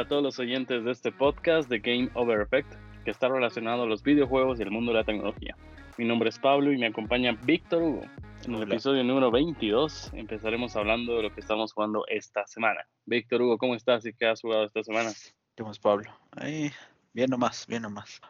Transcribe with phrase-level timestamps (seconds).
[0.00, 2.72] a todos los oyentes de este podcast de Game Over Effect,
[3.04, 5.54] que está relacionado a los videojuegos y el mundo de la tecnología.
[5.98, 8.02] Mi nombre es Pablo y me acompaña Víctor Hugo.
[8.46, 12.80] En el episodio número 22 empezaremos hablando de lo que estamos jugando esta semana.
[13.04, 15.12] Víctor Hugo, ¿cómo estás y qué has jugado esta semana?
[15.58, 16.10] ¿Cómo es Pablo?
[16.30, 16.70] Ahí,
[17.12, 18.22] bien nomás, bien nomás.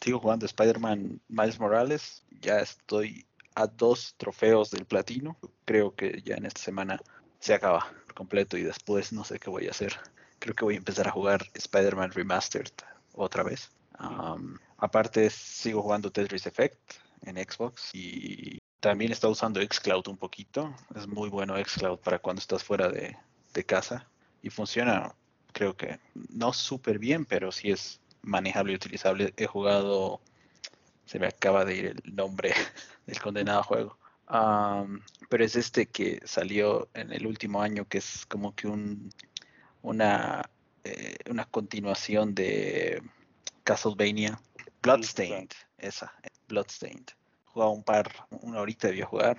[0.00, 2.24] sigo jugando Spider-Man Miles Morales.
[2.40, 5.36] Ya estoy a dos trofeos del platino.
[5.64, 7.00] Creo que ya en esta semana
[7.40, 9.94] se acaba completo y después no sé qué voy a hacer.
[10.42, 12.72] Creo que voy a empezar a jugar Spider-Man Remastered
[13.14, 13.70] otra vez.
[14.76, 20.74] aparte sigo jugando Tetris Effect en Xbox y también está usando Xcloud un poquito.
[20.96, 23.16] Es muy bueno Xcloud para cuando estás fuera de,
[23.54, 24.08] de casa
[24.42, 25.14] y funciona
[25.52, 29.32] creo que no súper bien, pero sí es manejable y utilizable.
[29.36, 30.20] He jugado,
[31.06, 32.52] se me acaba de ir el nombre
[33.06, 33.96] del condenado juego
[35.28, 39.10] pero es este que salió en el último año, que es como que un,
[39.82, 40.42] una,
[40.84, 43.02] eh, una continuación de
[43.64, 44.40] Castlevania.
[44.82, 46.12] Bloodstained, esa,
[46.48, 47.06] Bloodstained.
[47.44, 49.36] Jugaba un par, una horita debía jugar,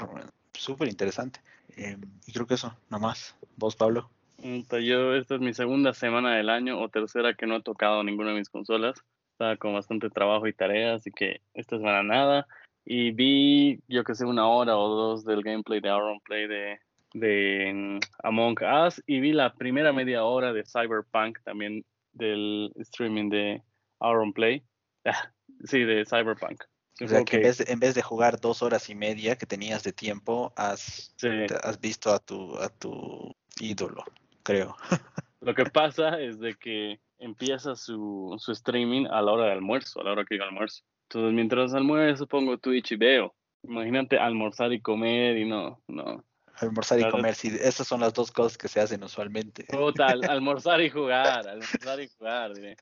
[0.54, 1.42] súper interesante.
[1.76, 3.36] Em, y creo que eso, nomás.
[3.58, 4.10] ¿Vos, Pablo?
[4.38, 8.32] Yo, esta es mi segunda semana del año o tercera que no he tocado ninguna
[8.32, 9.04] de mis consolas.
[9.32, 12.48] Estaba con bastante trabajo y tareas, así que esta semana nada.
[12.86, 16.80] Y vi, yo que sé, una hora o dos del gameplay de Auron Play de,
[17.14, 23.30] de mm, Among Us y vi la primera media hora de Cyberpunk también del streaming
[23.30, 23.62] de
[24.00, 24.64] Auron Play.
[25.06, 25.32] Ah,
[25.64, 26.64] sí, de Cyberpunk.
[27.02, 30.54] O sea, que, en, vez de, jugar dos horas y media que tenías de tiempo,
[30.56, 31.16] has,
[31.64, 34.04] has visto a tu, a tu ídolo,
[34.44, 34.76] creo.
[35.42, 40.02] Lo que pasa es de que empieza su, su streaming a la hora de almuerzo,
[40.02, 40.84] a la hora que llega almuerzo.
[41.10, 43.36] Entonces, mientras almuerzo, pongo Twitch y veo.
[43.64, 46.24] Imagínate almorzar y comer y no, no.
[46.60, 49.64] Almorzar y comer, sí, esas son las dos cosas que se hacen usualmente.
[49.64, 52.76] Total, almorzar y jugar, almorzar y jugar, diré.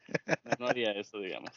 [0.59, 1.51] No, haría eso, digamos.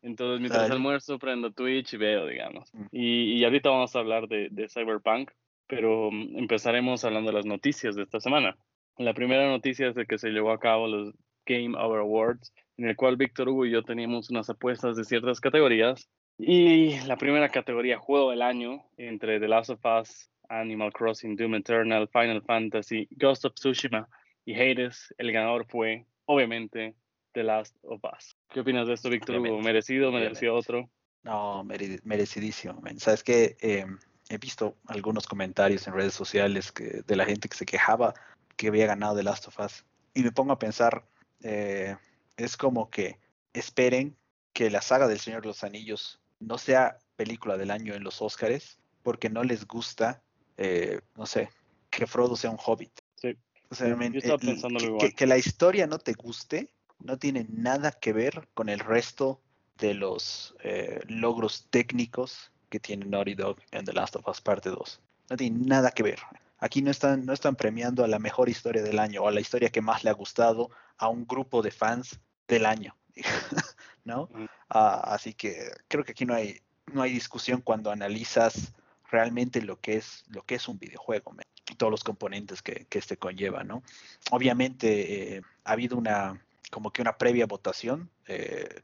[0.00, 2.72] Entonces, mientras almuerzo, prendo Twitch y veo, digamos.
[2.72, 2.86] Mm.
[2.90, 5.30] Y, y ahorita vamos a hablar de, de Cyberpunk,
[5.66, 8.56] pero mm, empezaremos hablando de las noticias de esta semana.
[8.98, 11.14] La primera noticia es de que se llevó a cabo los
[11.46, 15.40] Game Over Awards en el cual Víctor Hugo y yo teníamos unas apuestas de ciertas
[15.40, 16.08] categorías.
[16.38, 21.54] Y la primera categoría, juego del año, entre The Last of Us, Animal Crossing, Doom
[21.56, 24.08] Eternal, Final Fantasy, Ghost of Tsushima
[24.44, 26.94] y Hades, el ganador fue, obviamente,
[27.32, 28.36] The Last of Us.
[28.50, 29.60] ¿Qué opinas de esto, Víctor Hugo?
[29.60, 30.12] ¿Merecido?
[30.12, 30.88] ¿Mereció otro?
[31.22, 32.82] No, merecidísimo.
[32.98, 33.56] ¿Sabes qué?
[33.60, 33.98] Em,
[34.28, 38.14] he visto algunos comentarios en redes sociales que, de la gente que se quejaba
[38.56, 39.84] que había ganado The Last of Us.
[40.14, 41.04] Y me pongo a pensar,
[41.42, 41.96] eh,
[42.36, 43.18] es como que
[43.52, 44.16] esperen
[44.52, 48.20] que la saga del Señor de los Anillos no sea película del año en los
[48.20, 50.22] Oscars porque no les gusta,
[50.56, 51.50] eh, no sé,
[51.90, 52.92] que Frodo sea un hobbit.
[53.16, 53.36] Sí.
[53.70, 56.68] O sea, eh, que, la historia no te guste
[57.00, 59.40] no tiene nada que ver con el resto
[59.78, 64.70] de los eh, logros técnicos que tiene Naughty Dog en The Last of Us Parte
[64.70, 65.00] 2.
[65.30, 66.18] No tiene nada que ver.
[66.58, 69.40] Aquí no están, no están premiando a la mejor historia del año o a la
[69.40, 72.96] historia que más le ha gustado a un grupo de fans del año,
[74.04, 74.28] ¿no?
[74.68, 76.60] Ah, así que creo que aquí no hay,
[76.92, 78.74] no hay discusión cuando analizas
[79.12, 81.36] realmente lo que es, lo que es un videojuego,
[81.70, 83.82] y todos los componentes que, que este conlleva, ¿no?
[84.30, 88.80] Obviamente eh, ha habido una, como que una previa votación, eh,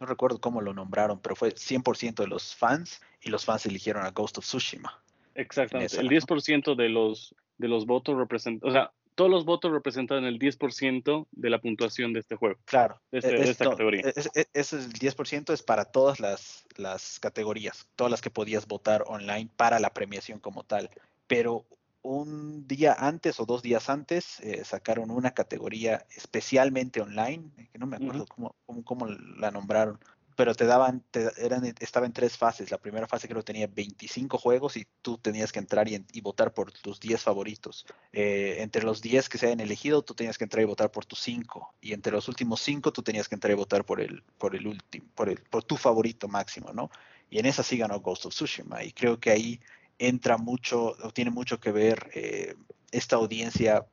[0.00, 4.04] no recuerdo cómo lo nombraron, pero fue 100% de los fans y los fans eligieron
[4.04, 5.00] a Ghost of Tsushima.
[5.34, 5.96] Exactamente.
[5.96, 10.38] el 10% de los, de los votos representan, o sea, todos los votos representan el
[10.38, 12.56] 10% de la puntuación de este juego.
[12.64, 13.00] Claro.
[13.10, 14.02] De, este, esta categoría.
[14.14, 19.02] Ese es, el 10% es para todas las, las categorías, todas las que podías votar
[19.08, 20.88] online para la premiación como tal.
[21.26, 21.64] Pero
[22.02, 27.88] un día antes o dos días antes eh, sacaron una categoría especialmente online, que no
[27.88, 29.98] me acuerdo cómo, cómo, la nombraron,
[30.38, 32.70] pero te daban, te, eran, estaba en tres fases.
[32.70, 36.54] La primera fase creo que tenía 25 juegos y tú tenías que entrar y, votar
[36.54, 37.84] por tus 10 favoritos.
[38.12, 41.04] Eh, entre los 10 que se hayan elegido, tú tenías que entrar y votar por
[41.06, 41.74] tus 5.
[41.80, 44.68] Y entre los últimos 5, tú tenías que entrar y votar por el, por el
[44.68, 46.88] último, por, el, por tu favorito máximo, ¿no?
[47.30, 48.84] Y en esa sí ganó Ghost of Tsushima.
[48.84, 49.60] Y creo que ahí
[49.98, 52.54] entra mucho, o tiene mucho que ver eh,
[52.92, 53.86] esta audiencia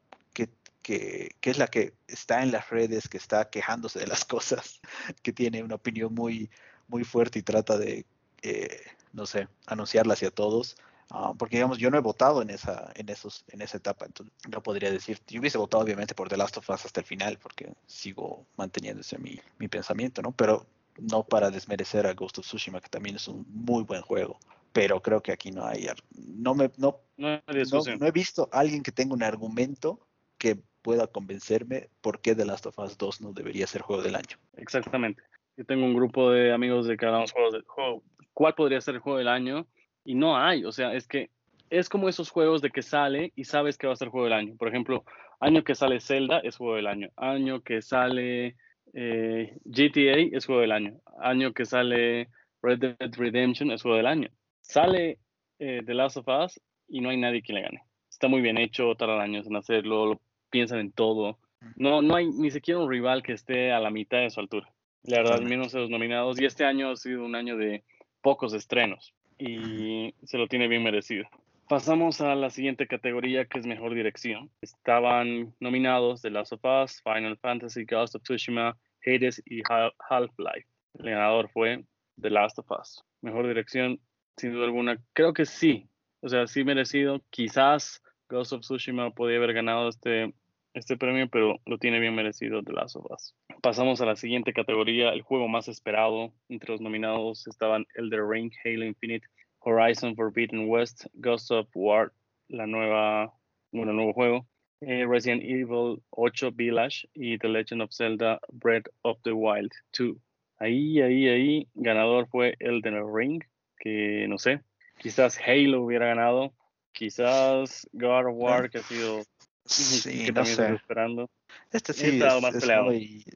[0.85, 4.81] que, es la que está en las redes, que está quejándose de las cosas,
[5.23, 6.51] que tiene una opinión muy,
[6.87, 8.05] muy fuerte y trata de,
[8.43, 10.75] eh, no sé, anunciarla hacia todos.
[11.09, 14.33] Ah, porque digamos, yo no he votado en esa, en esos, en esa etapa, entonces
[14.49, 17.39] no podría decir, yo hubiese votado obviamente por The Last of Us hasta el final,
[17.39, 20.33] porque sigo manteniéndose mi, mi pensamiento, ¿no?
[20.33, 20.67] Pero
[20.99, 24.39] no para desmerecer a Ghost of Tsushima, que también es un muy buen juego.
[24.71, 28.83] Pero creo que aquí no hay, no me, no, no, no he visto a alguien
[28.83, 29.99] que tenga un argumento
[30.37, 34.13] que pueda convencerme por qué The Last of Us 2 no debería ser juego del
[34.13, 34.37] año.
[34.55, 35.23] Exactamente.
[35.57, 38.03] Yo tengo un grupo de amigos de cada uno juegos del juego.
[38.35, 39.65] ¿Cuál podría ser el juego del año?
[40.03, 40.63] Y no hay.
[40.63, 41.31] O sea, es que
[41.71, 44.33] es como esos juegos de que sale y sabes que va a ser juego del
[44.33, 44.55] año.
[44.57, 45.03] Por ejemplo,
[45.39, 47.09] año que sale Zelda es juego del año.
[47.15, 48.55] Año que sale
[48.93, 50.99] eh, GTA es juego del año.
[51.19, 52.29] Año que sale
[52.61, 54.29] Red Dead Redemption es juego del año.
[54.61, 55.17] Sale
[55.57, 57.81] eh, The Last of Us y no hay nadie que le gane.
[58.07, 61.39] Está muy bien hecho, tardan años en hacerlo, lo piensan en todo.
[61.75, 64.71] No, no hay ni siquiera un rival que esté a la mitad de su altura.
[65.03, 66.39] La verdad, menos de los nominados.
[66.39, 67.83] Y este año ha sido un año de
[68.21, 71.25] pocos estrenos y se lo tiene bien merecido.
[71.67, 74.51] Pasamos a la siguiente categoría que es mejor dirección.
[74.61, 80.67] Estaban nominados The Last of Us, Final Fantasy, Ghost of Tsushima, Hades y Half-Life.
[80.99, 81.83] El ganador fue
[82.21, 83.03] The Last of Us.
[83.21, 83.99] Mejor dirección,
[84.37, 85.89] sin duda alguna, creo que sí.
[86.21, 87.23] O sea, sí merecido.
[87.31, 90.33] Quizás Ghost of Tsushima podía haber ganado este,
[90.73, 93.35] este premio, pero lo tiene bien merecido The Last of Us.
[93.61, 96.33] Pasamos a la siguiente categoría, el juego más esperado.
[96.49, 99.27] Entre los nominados estaban Elder Ring, Halo Infinite,
[99.59, 102.13] Horizon Forbidden West, Ghost of War,
[102.47, 103.33] la nueva,
[103.71, 104.47] bueno, nuevo juego,
[104.81, 110.15] eh, Resident Evil 8 Village y The Legend of Zelda Breath of the Wild 2.
[110.57, 113.43] Ahí, ahí, ahí, ganador fue Elden Ring,
[113.79, 114.61] que no sé,
[114.99, 116.53] quizás Halo hubiera ganado,
[116.95, 119.21] quizás God of War, que ha sido
[119.65, 120.73] sí, que no sé.
[120.73, 121.29] esperando.
[121.71, 122.19] Este sí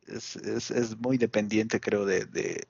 [0.07, 2.67] es, es, es, muy, dependiente, creo, de, de,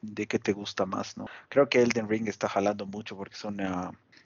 [0.00, 1.26] de, qué te gusta más, ¿no?
[1.48, 3.58] Creo que Elden Ring está jalando mucho porque son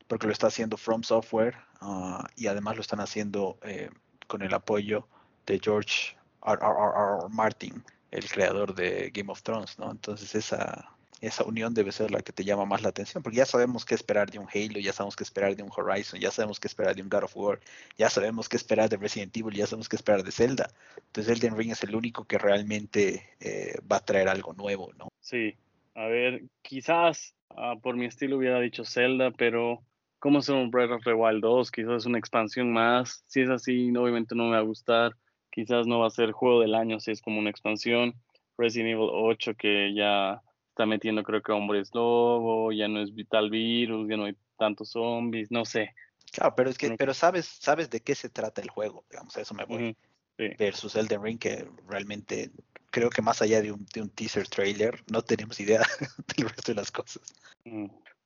[0.07, 3.91] porque lo está haciendo From Software ah, y además lo están haciendo eh,
[4.29, 5.09] con el apoyo
[5.47, 6.17] de George
[6.47, 6.59] R.
[6.61, 7.29] R.
[7.31, 9.91] Martin, el creador de Game of Thrones, ¿no?
[9.91, 13.47] Entonces esa esa unión debe ser la que te llama más la atención, porque ya
[13.47, 16.61] sabemos qué esperar de un Halo, ya sabemos qué esperar de un Horizon, ya sabemos
[16.61, 17.61] qué esperar de un God of War,
[17.97, 20.69] ya sabemos qué esperar de Resident Evil, ya sabemos qué esperar de Zelda.
[20.97, 25.09] Entonces Elden Ring es el único que realmente eh, va a traer algo nuevo, ¿no?
[25.21, 25.57] Sí,
[25.95, 29.83] a ver, quizás ah, por mi estilo hubiera dicho Zelda, pero
[30.19, 31.71] ¿cómo es un Breath of the Wild 2?
[31.71, 33.25] Quizás es una expansión más.
[33.27, 35.17] Si es así, obviamente no me va a gustar.
[35.51, 38.15] Quizás no va a ser juego del año si es como una expansión.
[38.59, 40.43] Resident Evil 8 que ya
[40.77, 44.91] está metiendo creo que hombres lobo, ya no es vital virus, ya no hay tantos
[44.91, 45.95] zombies, no sé.
[46.31, 49.55] Claro, pero es que, pero sabes, sabes de qué se trata el juego, digamos, eso
[49.55, 49.97] me voy.
[50.37, 52.51] Versus Elden Ring, que realmente
[52.91, 55.81] creo que más allá de un, de un teaser trailer, no tenemos idea
[56.37, 57.23] del resto de las cosas.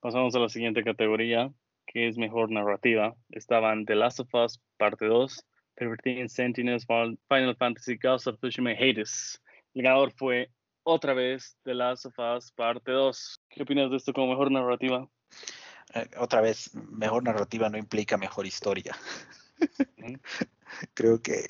[0.01, 1.53] Pasamos a la siguiente categoría,
[1.87, 3.15] que es mejor narrativa.
[3.31, 9.41] Estaban The Last of Us, parte 2, 13 Sentinels, Final Fantasy, Ghost of Tsushima, Hades.
[9.73, 10.51] El ganador fue
[10.83, 13.43] otra vez The Last of Us parte 2.
[13.49, 15.09] ¿Qué opinas de esto como mejor narrativa?
[15.95, 18.97] Eh, otra vez, mejor narrativa no implica mejor historia.
[20.95, 21.47] creo que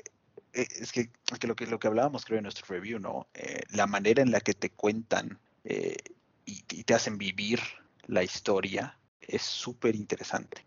[0.52, 1.10] eh, es que,
[1.46, 3.28] lo que lo que hablábamos creo en nuestro review, ¿no?
[3.34, 7.60] Eh, la manera en la que te cuentan y, te hacen vivir
[8.06, 10.64] la historia es súper interesante.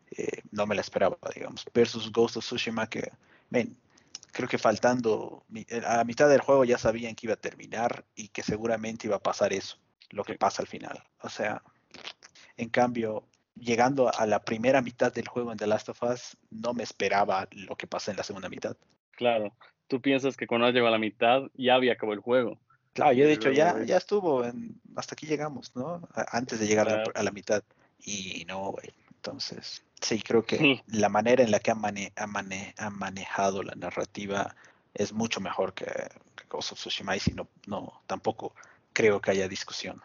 [0.51, 1.65] no me la esperaba, digamos.
[1.73, 3.11] Versus Ghost of Tsushima que,
[3.49, 3.75] ven,
[4.33, 8.03] creo que faltando eh, a la mitad del juego ya sabían que iba a terminar
[8.15, 9.77] y que seguramente iba a pasar eso,
[10.09, 11.01] lo que pasa al final.
[11.21, 11.63] O sea,
[12.57, 13.25] en cambio,
[13.55, 17.47] llegando a la primera mitad del juego en The Last of Us, no me esperaba
[17.51, 18.75] lo que pasa en la segunda mitad.
[19.11, 19.55] Claro,
[19.87, 22.59] tú piensas que cuando llegado a la mitad ya había acabado el juego.
[22.93, 24.43] Claro, yo he dicho, ya, ya estuvo,
[24.95, 26.07] hasta aquí llegamos, ¿no?
[26.13, 27.63] Antes de llegar a, a, la mitad.
[27.99, 28.89] Y no, güey.
[29.25, 34.53] Entonces, sí, creo que la manera en la que ha, ha, manejado la narrativa
[34.93, 38.53] es mucho mejor que, que Ghost of Tsushima y si no, no, tampoco
[38.91, 40.01] creo que haya discusión.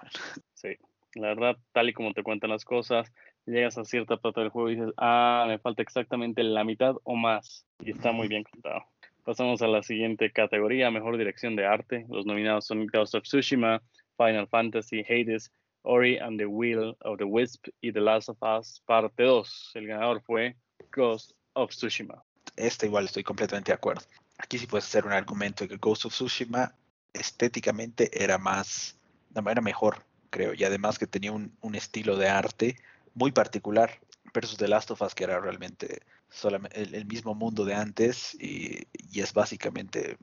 [0.55, 0.77] Sí,
[1.15, 3.13] la verdad, tal y como te cuentan las cosas,
[3.45, 7.17] llegas a cierta parte del juego y dices, ah, me falta exactamente la mitad o
[7.17, 7.67] más.
[7.81, 8.85] Y está muy bien contado.
[9.25, 12.07] Pasamos a la siguiente categoría, mejor dirección de arte.
[12.09, 13.83] Los nominados son Ghost of Tsushima,
[14.17, 18.83] Final Fantasy, Hades, Ori and the Will of the Wisp y The Last of Us
[18.87, 19.73] parte 2.
[19.75, 20.57] El ganador fue
[20.93, 22.23] Ghost of Tsushima.
[22.57, 24.03] Este igual estoy completamente de acuerdo.
[24.39, 26.73] Aquí sí puedes hacer un argumento de que Ghost of Tsushima
[27.13, 28.97] estéticamente era más,
[29.35, 32.77] era mejor, creo, y además que tenía un, estilo de arte
[33.15, 33.99] muy particular
[34.35, 38.87] versus The Last of Us, que era realmente solamente el, mismo mundo de antes y,
[39.15, 40.17] es básicamente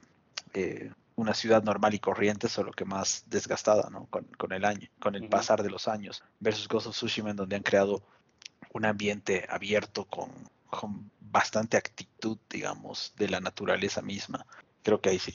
[0.53, 4.07] eh, una ciudad normal y corriente, solo que más desgastada, ¿no?
[4.07, 7.55] Con, el año, con el pasar de los años, versus Ghost of Tsushima, en donde
[7.55, 8.03] han creado
[8.73, 10.29] un ambiente abierto con,
[11.21, 14.45] bastante actitud, digamos, de la naturaleza misma.
[14.83, 15.33] Creo que ahí sí.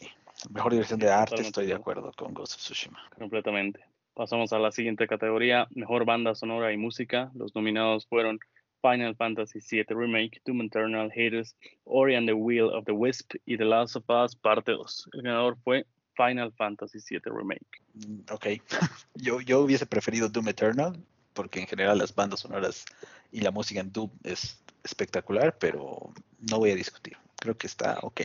[0.50, 2.98] Mejor dirección de arte, estoy de acuerdo con Ghost of Tsushima.
[3.18, 3.84] Completamente.
[4.14, 7.30] Pasamos a la siguiente categoría, mejor banda sonora y música.
[7.34, 8.38] Los nominados fueron
[8.82, 13.56] Final Fantasy VII Remake, Doom Eternal, Hades, Ori and the Wheel of the Wisp y
[13.56, 15.10] The Last of Us Parte 2.
[15.14, 15.84] El ganador fue
[16.16, 17.82] Final Fantasy VII Remake.
[17.94, 18.46] Mm, ok,
[19.14, 20.98] yo, yo hubiese preferido Doom Eternal
[21.34, 22.84] porque en general las bandas sonoras
[23.32, 26.12] y la música en Doom es espectacular, pero
[26.50, 27.16] no voy a discutir.
[27.36, 28.22] Creo que está ok.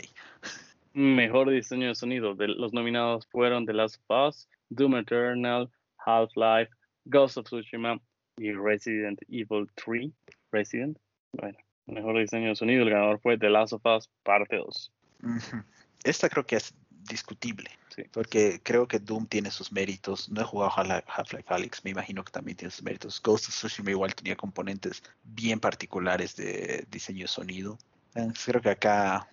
[0.93, 2.35] Mejor diseño de sonido.
[2.35, 6.71] De los nominados fueron The Last of Us, Doom Eternal, Half-Life,
[7.05, 7.99] Ghost of Tsushima
[8.37, 10.11] y Resident Evil 3.
[10.55, 10.97] Resident.
[11.33, 12.83] Bueno, mejor diseño de sonido.
[12.83, 14.91] El ganador fue The Last of Us Parte 2.
[16.03, 17.69] Esta creo que es discutible.
[18.11, 20.29] Porque creo que Doom tiene sus méritos.
[20.29, 23.21] No he jugado Half-Life Alyx, me imagino que también tiene sus méritos.
[23.21, 27.77] Ghost of Tsushima igual tenía componentes bien particulares de diseño de sonido.
[28.45, 29.27] Creo que acá,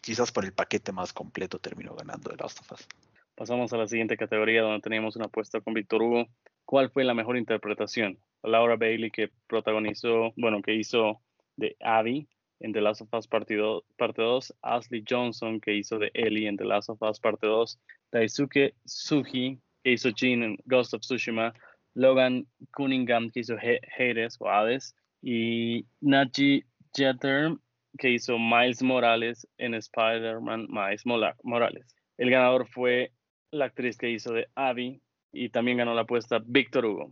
[0.00, 2.88] quizás por el paquete más completo, terminó ganando The Last of Us.
[3.34, 6.26] Pasamos a la siguiente categoría donde teníamos una apuesta con Víctor Hugo.
[6.72, 8.18] ¿Cuál fue la mejor interpretación?
[8.42, 11.20] Laura Bailey que protagonizó, bueno, que hizo
[11.54, 12.26] de Abby
[12.60, 16.64] en The Last of Us parte 2, Ashley Johnson, que hizo de Ellie en The
[16.64, 17.78] Last of Us parte 2,
[18.10, 21.52] Daisuke Suji, que hizo Jean en Ghost of Tsushima,
[21.92, 26.64] Logan Cunningham, que hizo Hades o Hades, y Nachi
[26.96, 27.54] Jeter,
[27.98, 31.94] que hizo Miles Morales en Spider-Man Miles Morales.
[32.16, 33.12] El ganador fue
[33.50, 35.02] la actriz que hizo de Abby
[35.32, 37.10] y también ganó la apuesta Victor Hugo.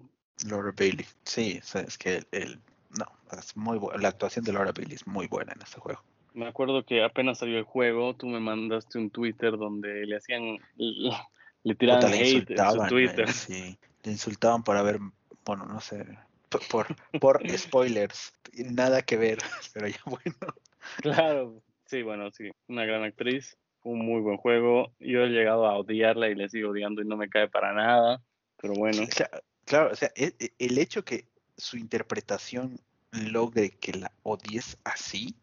[0.48, 2.58] Laura Bailey, sí, es que el,
[2.98, 3.06] no,
[3.38, 6.02] es muy la actuación de Laura Bailey es muy buena en este juego.
[6.32, 10.58] Me acuerdo que apenas salió el juego, tú me mandaste un Twitter donde le hacían,
[10.76, 13.32] le tiraban hate en su Twitter.
[13.32, 15.00] sí, le insultaban por haber,
[15.44, 16.06] bueno, no sé,
[16.70, 16.86] por,
[17.20, 19.38] por, spoilers, nada que ver,
[19.74, 20.54] pero ya bueno.
[20.98, 24.92] Claro, sí, bueno, sí, una gran actriz, un muy buen juego.
[25.00, 28.22] Yo he llegado a odiarla y le sigo odiando y no me cae para nada,
[28.60, 29.02] pero bueno.
[29.64, 32.80] Claro, o sea, e, e, el hecho que su interpretación
[33.12, 35.34] logre que la odies así,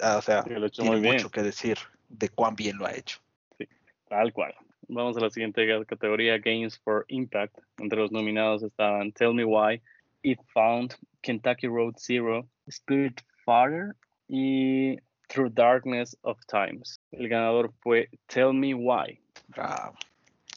[0.00, 1.78] ah, o sea, tiene mucho que decir
[2.08, 3.18] de cuán bien lo ha hecho.
[3.58, 3.66] Sí,
[4.08, 4.54] tal cual.
[4.88, 7.58] Vamos a la siguiente categoría, Games for Impact.
[7.78, 9.80] Entre los nominados estaban Tell Me Why,
[10.22, 13.94] It Found, Kentucky Road Zero, Spirit Father
[14.28, 17.00] y Through Darkness of Times.
[17.12, 19.20] El ganador fue Tell Me Why.
[19.48, 19.96] Bravo.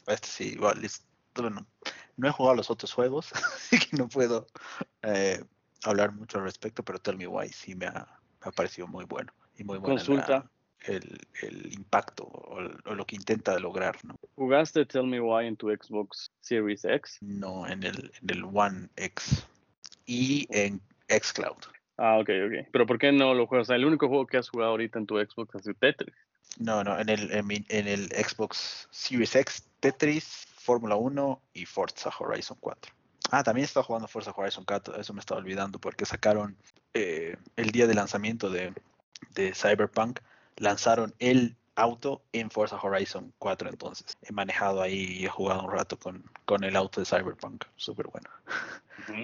[0.06, 0.80] Este sí, igual,
[1.34, 1.66] bueno,
[2.16, 4.46] no he jugado los otros juegos, así que no puedo
[5.02, 5.42] eh,
[5.84, 8.06] hablar mucho al respecto, pero Tell Me Why sí me ha,
[8.54, 9.96] parecido muy bueno y muy bueno.
[9.96, 10.50] Consulta.
[10.84, 11.18] el,
[11.72, 14.02] impacto o, lo que intenta lograr.
[14.04, 14.16] ¿no?
[14.36, 17.18] ¿Jugaste Tell Me Why en tu Xbox Series X?
[17.20, 19.46] No, en el, en el One X
[20.06, 21.58] y en Xcloud.
[21.98, 22.68] Ah, ok, ok.
[22.70, 23.68] Pero ¿por qué no lo juegas?
[23.70, 26.14] El único juego que has jugado ahorita en tu Xbox es Tetris.
[26.58, 32.10] No, no, en el, en, en el Xbox Series X, Tetris, Fórmula 1 y Forza
[32.18, 32.92] Horizon 4.
[33.30, 36.56] Ah, también estaba jugando Forza Horizon 4, eso me estaba olvidando, porque sacaron
[36.94, 38.72] eh, el día de lanzamiento de,
[39.54, 40.20] Cyberpunk,
[40.56, 44.18] lanzaron el auto en Forza Horizon 4 entonces.
[44.22, 48.08] He manejado ahí y he jugado un rato con, con el auto de Cyberpunk, súper
[48.08, 48.28] bueno.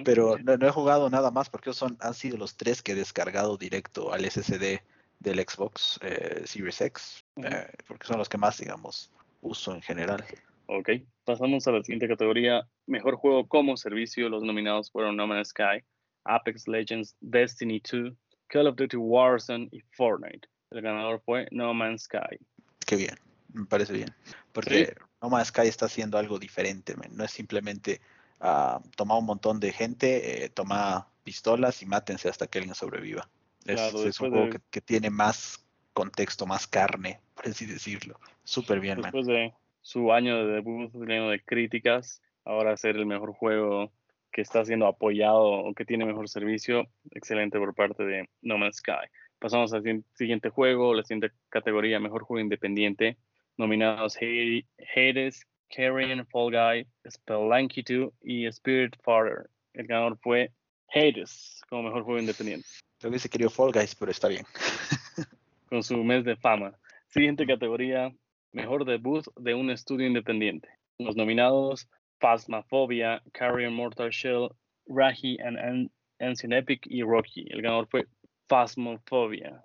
[0.05, 3.57] Pero no, he jugado nada más porque son, han sido los tres que he descargado
[3.57, 4.81] directo al SSD
[5.19, 9.11] del Xbox eh, Series X, eh, porque son los que más, digamos,
[9.43, 10.25] uso en general.
[10.67, 10.91] Ok,
[11.25, 12.67] pasamos a la siguiente categoría.
[12.87, 14.29] Mejor juego como servicio.
[14.29, 15.85] Los nominados fueron No Man's Sky,
[16.25, 18.15] Apex Legends, Destiny 2,
[18.47, 20.49] Call of Duty Warzone y Fortnite.
[20.71, 22.39] El ganador fue No Man's Sky.
[22.87, 23.15] Qué bien,
[23.53, 24.15] me parece bien.
[24.53, 26.95] Porque No Man's Sky está haciendo algo diferente.
[27.11, 28.01] No es simplemente
[28.41, 33.29] uh, tomar un montón de gente, eh, tomar pistolas y mátense hasta que alguien sobreviva.
[33.65, 38.21] Es, un juego que, tiene más contexto, más carne, por así decirlo.
[38.43, 43.33] Súper bien, Después de su año de debut lleno de críticas, ahora ser el mejor
[43.33, 43.91] juego
[44.33, 48.77] que está siendo apoyado o que tiene mejor servicio, excelente por parte de No Man's
[48.77, 49.09] Sky.
[49.39, 49.83] Pasamos al
[50.15, 53.17] siguiente juego, la siguiente categoría, mejor juego independiente,
[53.57, 59.51] nominados Hades, Carrion, Fall Guy, Spelunky 2 y Spirit Father.
[59.73, 60.53] El ganador fue
[60.95, 62.67] Hades como mejor juego independiente.
[63.01, 64.45] Yo hubiese querido Fall Guys, pero está bien.
[65.69, 66.79] Con su mes de fama.
[67.09, 68.13] Siguiente categoría,
[68.55, 70.69] Mejor debut de un estudio independiente.
[71.01, 71.89] Los nominados
[72.21, 74.49] Phasmophobia, Carrier Mortal Shell,
[74.87, 77.49] Rahi and Ancient Epic y Rocky.
[77.51, 78.07] El ganador fue
[78.49, 79.65] Phasmophobia.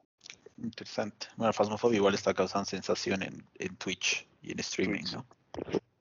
[0.57, 1.27] Interesante.
[1.37, 5.25] Bueno, Phasmophobia igual está causando sensación en, en Twitch y en streaming, ¿no?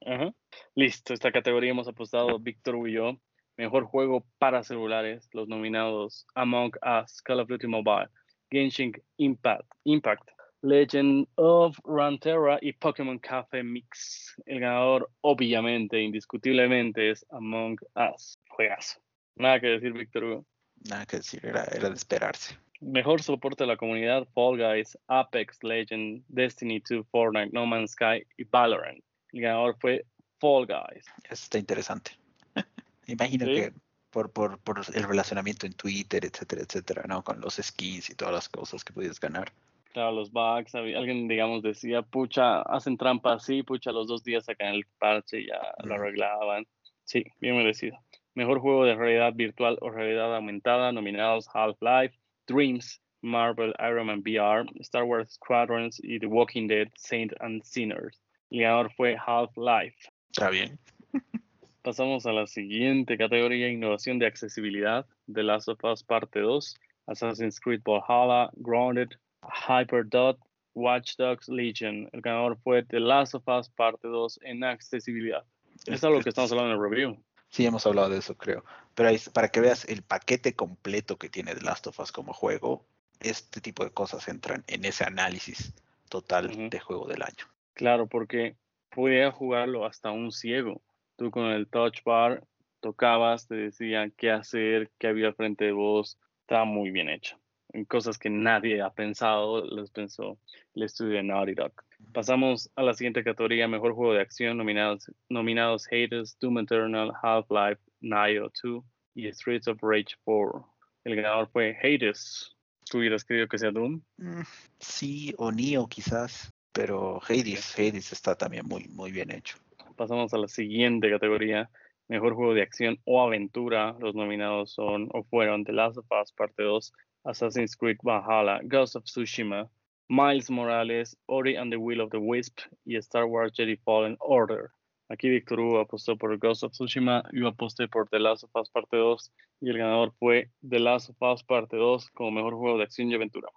[0.05, 0.35] Ajá.
[0.75, 3.19] Listo, esta categoría hemos apostado Víctor yo.
[3.57, 5.29] Mejor juego para celulares.
[5.33, 8.09] Los nominados Among Us, Call of Duty Mobile,
[8.51, 10.31] Genshin Impact, Impact
[10.63, 14.35] Legend of Runeterra y Pokémon Café Mix.
[14.47, 18.39] El ganador, obviamente, indiscutiblemente, es Among Us.
[18.49, 19.01] Juegazo.
[19.37, 20.47] Nada que decir, Víctor Hugo.
[20.89, 22.57] Nada que decir, era, era de esperarse.
[22.81, 28.25] Mejor soporte de la comunidad, Fall Guys, Apex Legend, Destiny 2, Fortnite, No Man's Sky
[28.37, 29.03] y Valorant.
[29.33, 30.05] El ganador fue
[30.39, 31.05] Fall Guys.
[31.25, 32.13] Eso está interesante.
[33.07, 33.73] Imagino que
[34.11, 37.23] por, por, por, el relacionamiento en Twitter, etcétera, etcétera, ¿no?
[37.23, 39.53] Con los skins y todas las cosas que podías ganar.
[39.93, 44.75] Claro, los bugs, alguien, digamos, decía, pucha, hacen trampa así, pucha, los dos días sacan
[44.75, 46.67] el parche y ya lo arreglaban.
[47.05, 47.99] Sí, bien merecido.
[48.35, 52.17] Mejor juego de realidad virtual o realidad aumentada, nominados Half-Life,
[52.49, 58.19] Dreams, Marvel, Iron Man VR, Star Wars Squadrons y The Walking Dead, Saint and Sinners.
[58.51, 59.97] El ganador fue Half-Life.
[60.31, 60.79] Está bien.
[61.83, 66.77] Pasamos a la siguiente categoría, innovación de accesibilidad, The Last of Us Parte 2,
[67.07, 69.11] Assassin's Creed Valhalla, Grounded,
[69.43, 70.39] Hyperdot,
[70.75, 72.09] Watch Dogs Legion.
[72.13, 75.45] El ganador fue The Last of Us Parte 2 en accesibilidad.
[75.87, 77.25] Es algo que estamos hablando en el review.
[77.51, 78.65] Sí, hemos hablado de eso, creo.
[78.95, 82.85] Pero para que veas el paquete completo que tiene The Last of Us como juego,
[83.21, 85.75] este tipo de cosas entran en ese análisis
[86.09, 87.47] total de juego del año.
[87.75, 88.57] Claro, porque
[88.91, 90.83] podía jugarlo hasta un ciego.
[91.17, 92.45] Tú con el touch bar
[92.81, 96.19] tocabas, te decían qué hacer, qué había frente de vos.
[96.41, 97.39] Estaba muy bien hecho.
[97.73, 100.39] En cosas que nadie ha pensado, les pensó
[100.75, 101.73] el estudio de Naughty Dog.
[102.13, 107.81] Pasamos a la siguiente categoría, mejor juego de acción, nominados, nominados Hades, Doom Eternal, Half-Life,
[108.01, 108.85] Nioh 2
[109.15, 110.67] y Streets of Rage 4.
[111.05, 112.57] El ganador fue Hades.
[112.91, 114.01] ¿Tú hubieras querido que sea Doom?
[114.17, 114.43] Mm,
[114.79, 119.59] sí, o Nioh quizás, pero Hades, Hades está también muy, muy bien hecho.
[119.97, 121.71] Pasamos a la siguiente categoría,
[122.09, 123.97] mejor juego de acción o aventura.
[124.01, 126.93] Los nominados son o fueron The Last of Us Parte 2,
[127.25, 129.69] Assassin's Creed Valhalla, Ghost of Tsushima,
[130.09, 134.71] Miles Morales, Ori and the Will of the Wisp y Star Wars Jedi Fallen Order.
[135.11, 138.69] Aquí Víctor Hugo apostó por Ghost of Tsushima, yo aposté por The Last of Us
[138.69, 142.77] Parte 2 y el ganador fue The Last of Us Parte 2 como mejor juego
[142.77, 143.49] de acción y aventura.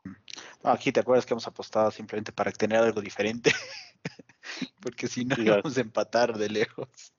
[0.64, 3.52] aquí te acuerdas que hemos apostado simplemente para tener algo diferente,
[4.82, 7.14] porque si no íbamos a empatar de lejos,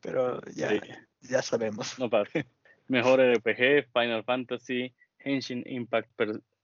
[0.00, 0.70] pero ya,
[1.22, 1.98] ya sabemos.
[1.98, 2.44] No pasa.
[2.88, 6.10] Mejor RPG, Final Fantasy, Henshin Impact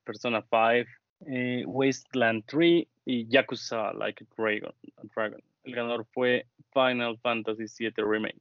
[0.04, 0.90] Persona 5,
[1.26, 4.72] eh, Wasteland 3 y Yakuza Like a Dragon,
[5.14, 5.42] Dragon.
[5.64, 8.40] El ganador fue Final Fantasy VII Remake.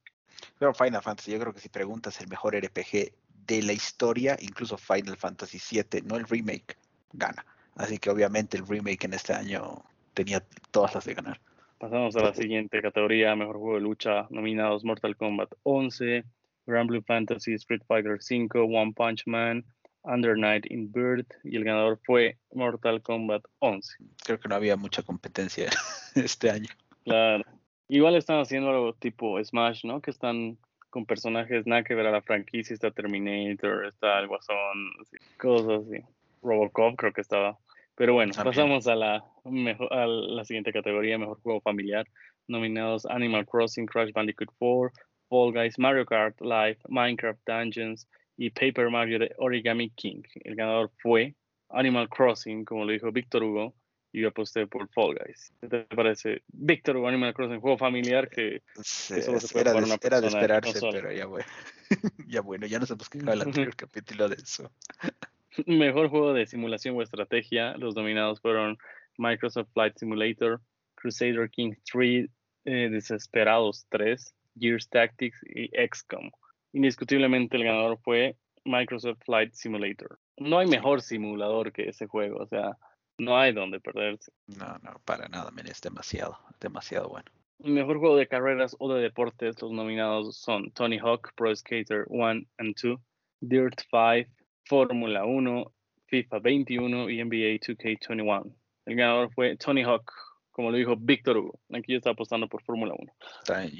[0.59, 3.13] Pero Final Fantasy, yo creo que si preguntas el mejor RPG
[3.45, 6.77] de la historia, incluso Final Fantasy VII, no el remake,
[7.13, 7.45] gana.
[7.75, 9.83] Así que obviamente el remake en este año
[10.13, 11.39] tenía todas las de ganar.
[11.79, 16.23] Pasamos a la siguiente categoría, mejor juego de lucha, nominados Mortal Kombat 11,
[16.65, 19.65] Grand Blue Fantasy, Street Fighter 5, One Punch Man,
[20.03, 23.95] Under Night in Bird y el ganador fue Mortal Kombat 11.
[24.25, 25.69] Creo que no había mucha competencia
[26.15, 26.69] este año.
[27.03, 27.43] Claro.
[27.87, 30.01] Igual están haciendo algo tipo Smash, ¿no?
[30.01, 30.57] Que están
[30.89, 32.73] con personajes nada que ver a la franquicia.
[32.73, 34.91] Está Terminator, está el Guasón,
[35.37, 36.03] cosas así.
[36.41, 37.57] Robocop creo que estaba.
[37.95, 42.07] Pero bueno, pasamos a la, mejor, a la siguiente categoría, mejor juego familiar.
[42.47, 44.91] Nominados Animal Crossing, Crash Bandicoot 4,
[45.29, 50.23] Fall Guys, Mario Kart Live, Minecraft Dungeons, y Paper Mario de Origami King.
[50.43, 51.35] El ganador fue
[51.69, 53.73] Animal Crossing, como lo dijo Víctor Hugo,
[54.11, 55.53] y yo aposté por Fall Guys.
[55.59, 56.43] ¿Qué te parece?
[56.47, 60.79] Víctor Hugo, Animal Crossing, juego familiar que, solo se puede era, de, era de esperarse,
[60.91, 61.45] pero ya bueno.
[62.27, 64.71] ya bueno, ya nos hemos quedado el anterior capítulo de eso.
[65.67, 67.77] Mejor juego de simulación o estrategia.
[67.77, 68.77] Los dominados fueron
[69.17, 70.59] Microsoft Flight Simulator,
[70.95, 72.29] Crusader King 3,
[72.65, 76.31] eh, Desesperados 3, Gears Tactics y XCOM
[76.73, 80.19] indiscutiblemente el ganador fue Microsoft Flight Simulator.
[80.37, 82.77] No hay mejor simulador que ese juego, o sea,
[83.17, 84.31] no hay donde perderse.
[84.47, 87.31] No, no, para nada, es demasiado, demasiado bueno.
[87.59, 92.05] El mejor juego de carreras o de deportes, los nominados son Tony Hawk, Pro Skater
[92.09, 92.99] 1 and 2,
[93.41, 94.29] Dirt 5,
[94.65, 95.71] Fórmula 1,
[96.07, 98.53] FIFA 21 y NBA 2K21.
[98.85, 100.11] El ganador fue Tony Hawk
[100.53, 101.59] como lo dijo Víctor Hugo.
[101.73, 103.11] Aquí yo estaba apostando por Fórmula 1.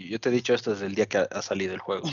[0.10, 2.04] Yo te he dicho esto desde el día que ha, salido el juego.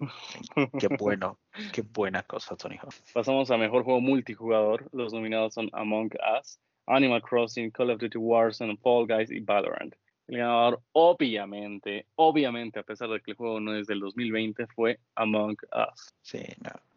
[0.78, 1.38] qué bueno,
[1.72, 2.94] qué buena cosa, Tony Hawk.
[3.14, 4.88] Pasamos a mejor juego multijugador.
[4.92, 9.94] Los nominados son Among Us, Animal Crossing, Call of Duty Warzone, Fall Guys y Valorant.
[10.28, 15.00] El ganador, obviamente, obviamente, a pesar de que el juego no es del 2020, fue
[15.16, 16.14] Among Us.
[16.20, 16.42] Sí,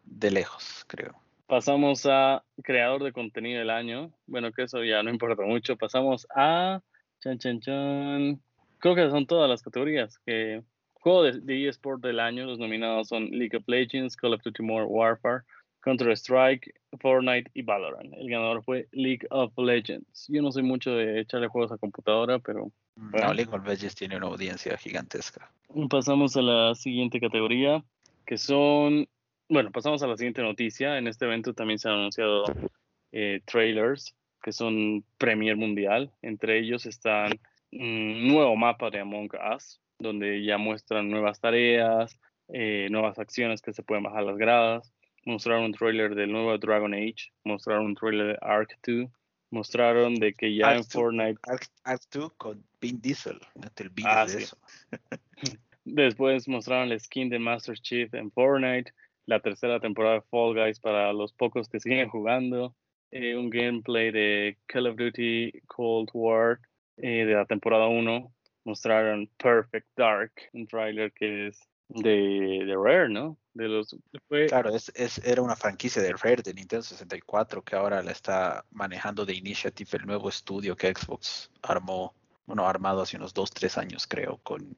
[0.04, 1.14] de lejos, creo.
[1.46, 4.12] Pasamos a creador de contenido del año.
[4.26, 5.76] Bueno, que eso ya no importa mucho.
[5.76, 6.82] Pasamos a
[7.26, 8.40] Chan, chan, chan.
[8.78, 10.16] Creo que son todas las categorías.
[10.20, 10.62] Que
[10.92, 14.86] juego de, eSport del año, los nominados son League of Legends, Call of Duty Modern
[14.88, 15.42] Warfare,
[15.82, 18.14] Counter-Strike, Fortnite y Valorant.
[18.14, 20.26] El ganador fue League of Legends.
[20.28, 22.70] Yo no soy mucho de echarle juegos a computadora, pero...
[22.94, 25.50] No, League of Legends tiene una audiencia gigantesca.
[25.90, 27.82] Pasamos a la siguiente categoría,
[28.24, 29.08] que son
[29.48, 30.96] bueno, pasamos a la siguiente noticia.
[30.96, 32.44] En este evento también se han anunciado
[33.10, 34.14] eh, trailers
[34.46, 36.12] que son Premier Mundial.
[36.22, 37.32] Entre ellos están
[37.72, 43.72] un nuevo mapa de Among Us, donde ya muestran nuevas tareas, eh, nuevas acciones que
[43.72, 44.94] se pueden bajar las gradas.
[45.24, 49.10] Mostraron un trailer del nuevo Dragon Age, mostraron un trailer de Ark 2,
[49.50, 51.40] mostraron de que ya en Fortnite.
[51.82, 54.58] Ark, 2 con Vin Diesel, no te olvides de eso.
[55.84, 58.92] Después mostraron la skin de Master Chief en Fortnite,
[59.24, 62.76] la tercera temporada de Fall Guys para los pocos que siguen jugando,
[63.10, 66.58] eh, un gameplay de Call of Duty Cold War
[66.96, 68.32] eh, de la temporada 1.
[68.64, 73.38] Mostraron Perfect Dark, un trailer que es de, de Rare, ¿no?
[73.54, 73.96] De los,
[74.48, 78.64] Claro, es, es, era una franquicia de Rare de Nintendo 64 que ahora la está
[78.70, 82.14] manejando de Initiative, el nuevo estudio que Xbox armó,
[82.44, 84.76] bueno, armado hace unos 2, 3 años creo, con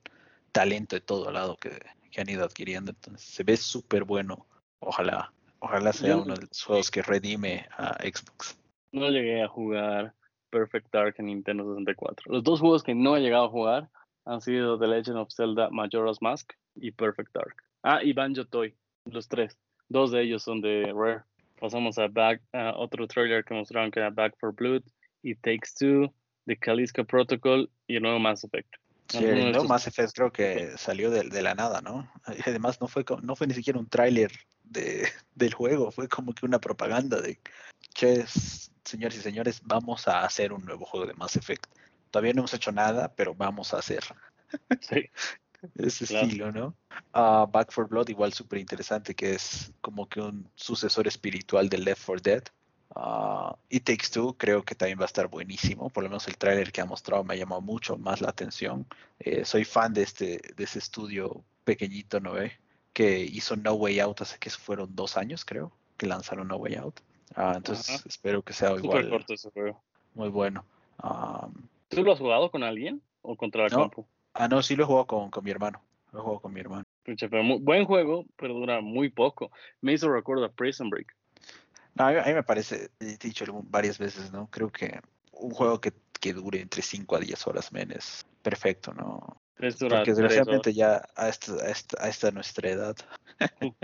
[0.52, 2.90] talento de todo lado que, que han ido adquiriendo.
[2.90, 4.46] Entonces se ve súper bueno.
[4.80, 8.58] Ojalá, ojalá sea uno de los juegos que redime a Xbox.
[8.92, 10.14] No llegué a jugar
[10.50, 12.32] Perfect Dark en Nintendo 64.
[12.32, 13.88] Los dos juegos que no he llegado a jugar
[14.24, 17.56] han sido The Legend of Zelda Majora's Mask y Perfect Dark.
[17.82, 19.58] Ah, y Banjo Toy, los tres.
[19.88, 21.22] Dos de ellos son de Rare.
[21.60, 22.42] Pasamos a Back,
[22.76, 24.82] otro trailer que mostraron que era Back for Blood
[25.22, 26.12] y Takes Two,
[26.46, 28.74] The Kaliska Protocol y el nuevo Mass Effect.
[29.08, 32.08] Sí, el nuevo Mass Effect creo que salió de, de, la nada, ¿no?
[32.46, 34.30] Además no fue, no fue ni siquiera un tráiler
[34.70, 37.38] de, del juego, fue como que una propaganda de,
[37.94, 38.24] che,
[38.84, 41.66] señores y señores, vamos a hacer un nuevo juego de Mass Effect.
[42.10, 44.02] Todavía no hemos hecho nada, pero vamos a hacer.
[44.80, 45.04] Sí.
[45.76, 46.76] Ese estilo, ¿no?
[47.14, 51.78] Uh, Back for Blood, igual súper interesante, que es como que un sucesor espiritual de
[51.78, 52.42] Left 4 Dead.
[52.94, 56.38] Uh, It Takes Two creo que también va a estar buenísimo, por lo menos el
[56.38, 58.86] tráiler que ha mostrado me ha llamado mucho más la atención.
[59.18, 62.52] Eh, soy fan de este de ese estudio pequeñito, ¿no ve?
[62.92, 66.74] Que hizo No Way Out hace que fueron dos años, creo, que lanzaron No Way
[66.76, 67.00] Out.
[67.36, 69.10] Uh, entonces espero que sea igual.
[69.10, 69.82] Corto ese juego.
[70.14, 70.64] Muy bueno.
[71.88, 74.06] ¿Tú lo has jugado con alguien o contra el campo?
[74.34, 75.82] Ah, no, sí lo he jugado con, con mi hermano.
[76.12, 76.84] Lo he jugado con mi hermano.
[77.04, 79.50] pero muy, buen juego, pero dura muy poco.
[79.80, 81.14] Me hizo recuerdo a Prison Break.
[81.94, 84.48] No, a, mí, me parece, he dicho varias veces, ¿no?
[84.50, 85.00] Creo que
[85.32, 89.40] un juego que, que dure entre 5 a 10 horas, men, es perfecto, ¿no?
[89.58, 91.52] Porque desgraciadamente ya a esta,
[91.98, 92.96] a esta, nuestra edad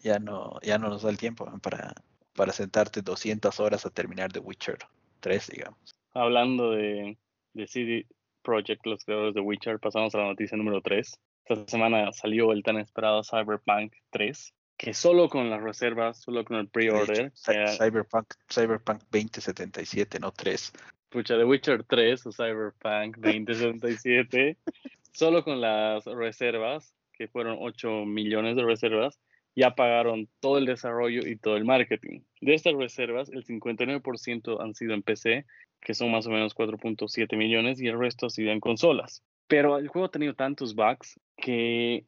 [0.00, 1.94] ya no ya no nos da el tiempo para,
[2.34, 4.78] para sentarte 200 horas a terminar The Witcher
[5.20, 5.96] 3, digamos.
[6.12, 7.16] Hablando de,
[7.54, 8.06] de CD,
[8.42, 11.18] Project, los creadores de Witcher, pasamos a la noticia número 3.
[11.46, 16.58] Esta semana salió el tan esperado Cyberpunk 3, que solo con las reservas, solo con
[16.58, 17.32] el pre-order.
[17.34, 20.72] Cyberpunk, Cyberpunk 2077, no 3.
[21.08, 24.56] Pucha, The Witcher 3 o Cyberpunk 2077,
[25.14, 29.18] solo con las reservas, que fueron 8 millones de reservas,
[29.56, 32.20] ya pagaron todo el desarrollo y todo el marketing.
[32.40, 35.46] De estas reservas, el 59% han sido en PC
[35.84, 39.22] que son más o menos 4.7 millones, y el resto ha sido en consolas.
[39.46, 42.06] Pero el juego ha tenido tantos bugs que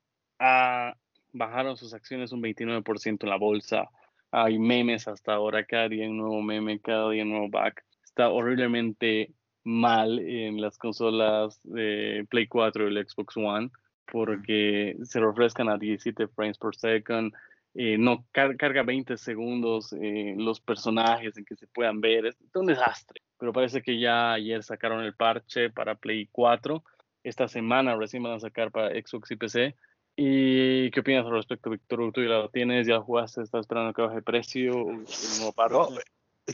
[1.33, 3.91] bajaron sus acciones un 29% en la bolsa.
[4.31, 7.75] Hay memes hasta ahora, cada día un nuevo meme, cada día un nuevo bug.
[8.03, 9.31] Está horriblemente
[9.67, 13.71] mal en las consolas de Play 4 y el Xbox One
[14.11, 17.35] porque se refrescan a 17 frames per second,
[17.75, 22.67] eh, no carga 20 segundos eh, los personajes en que se puedan ver, es un
[22.67, 23.21] desastre.
[23.39, 26.83] Pero parece que ya ayer sacaron el parche para Play 4.
[27.23, 29.77] Esta semana recién van a sacar para Xbox y PC.
[30.17, 32.13] ¿Y qué opinas al respecto, Víctor?
[32.13, 32.87] ¿Tú ya lo tienes?
[32.87, 33.43] ¿Ya jugaste?
[33.43, 34.73] ¿Estás esperando que baje el precio?
[34.73, 35.53] No,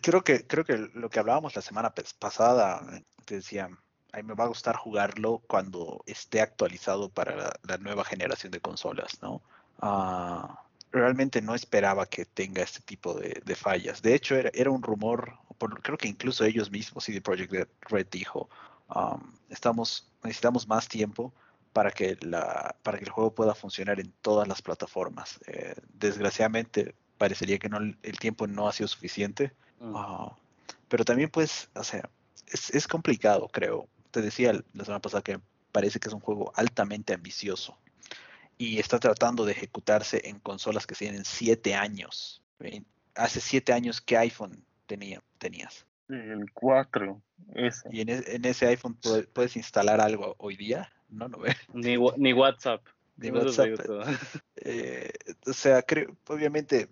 [0.00, 2.82] creo, que, creo que lo que hablábamos la semana pasada,
[3.24, 3.68] te decía,
[4.12, 8.60] a mí me va a gustar jugarlo cuando esté actualizado para la, nueva generación de
[8.60, 9.42] consolas, ¿no?
[9.82, 10.46] Uh,
[10.92, 14.02] realmente no esperaba que tenga este tipo de, fallas.
[14.02, 15.38] De hecho, era, era un rumor,
[15.82, 18.48] creo que incluso ellos mismos, CD Projekt Red dijo,
[18.94, 21.32] um, estamos, necesitamos más tiempo
[21.72, 25.40] para que, la, para que el juego pueda funcionar en todas las plataformas.
[25.46, 29.52] Eh, desgraciadamente, parecería que no, el tiempo no ha sido suficiente.
[29.82, 29.92] Mm.
[29.96, 30.36] Ah,
[30.88, 32.08] pero también, pues, o sea,
[32.46, 33.88] es, es complicado, creo.
[34.10, 35.40] Te decía la semana pasada que
[35.72, 37.76] parece que es un juego altamente ambicioso
[38.58, 42.42] y está tratando de ejecutarse en consolas que tienen siete años.
[43.16, 45.84] Hace siete años, ¿qué iPhone tenía, tenías?
[46.08, 47.20] El 4,
[47.54, 47.88] ese.
[47.90, 48.96] ¿Y en, ese iPhone
[49.32, 50.92] puedes, instalar algo hoy día?
[51.08, 51.56] No, no ve.
[51.72, 52.82] Ni, ni WhatsApp.
[53.16, 53.80] Ni WhatsApp.
[54.64, 55.10] Eh,
[55.44, 56.88] o sea, creo, obviamente,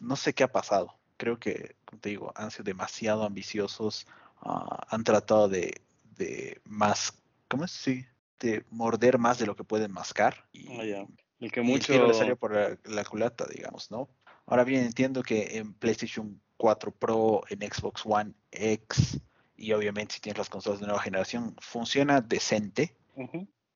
[0.00, 0.94] no sé qué ha pasado.
[1.16, 4.06] Creo que, como te digo, han sido demasiado ambiciosos.
[4.40, 5.80] Ah, han tratado de,
[6.16, 7.14] de más,
[7.48, 7.70] ¿cómo es?
[7.70, 8.04] Sí,
[8.40, 10.46] de morder más de lo que pueden mascar.
[10.52, 11.06] Y, ah,
[11.40, 12.06] El que mucho...
[12.06, 14.08] le salió por la, culata, digamos, ¿no?
[14.46, 19.20] Ahora bien, entiendo que en PlayStation 4 Pro, en Xbox One X
[19.56, 22.94] y obviamente si tienes las consolas de nueva generación, funciona decente,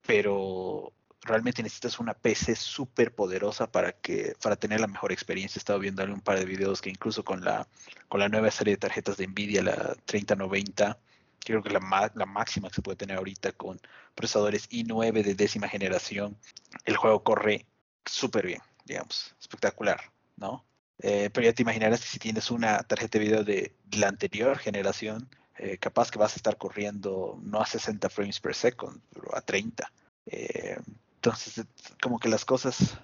[0.07, 5.59] pero realmente necesitas una PC súper poderosa para que para tener la mejor experiencia.
[5.59, 7.66] He estado viendo un par de videos que incluso con la
[8.09, 10.98] con la nueva serie de tarjetas de Nvidia, la 3090,
[11.40, 13.80] creo que la, la máxima que se puede tener ahorita con
[14.14, 16.37] procesadores i9 de décima generación,
[16.85, 17.66] el juego corre
[18.04, 20.00] súper bien, digamos, espectacular,
[20.37, 20.64] ¿no?
[21.02, 24.59] Eh, pero ya te imaginarás que si tienes una tarjeta de video de la anterior
[24.59, 29.35] generación, eh, capaz que vas a estar corriendo no a 60 frames per second, pero
[29.35, 29.90] a 30.
[30.26, 30.76] Eh,
[31.22, 31.66] entonces,
[32.00, 32.98] como que las cosas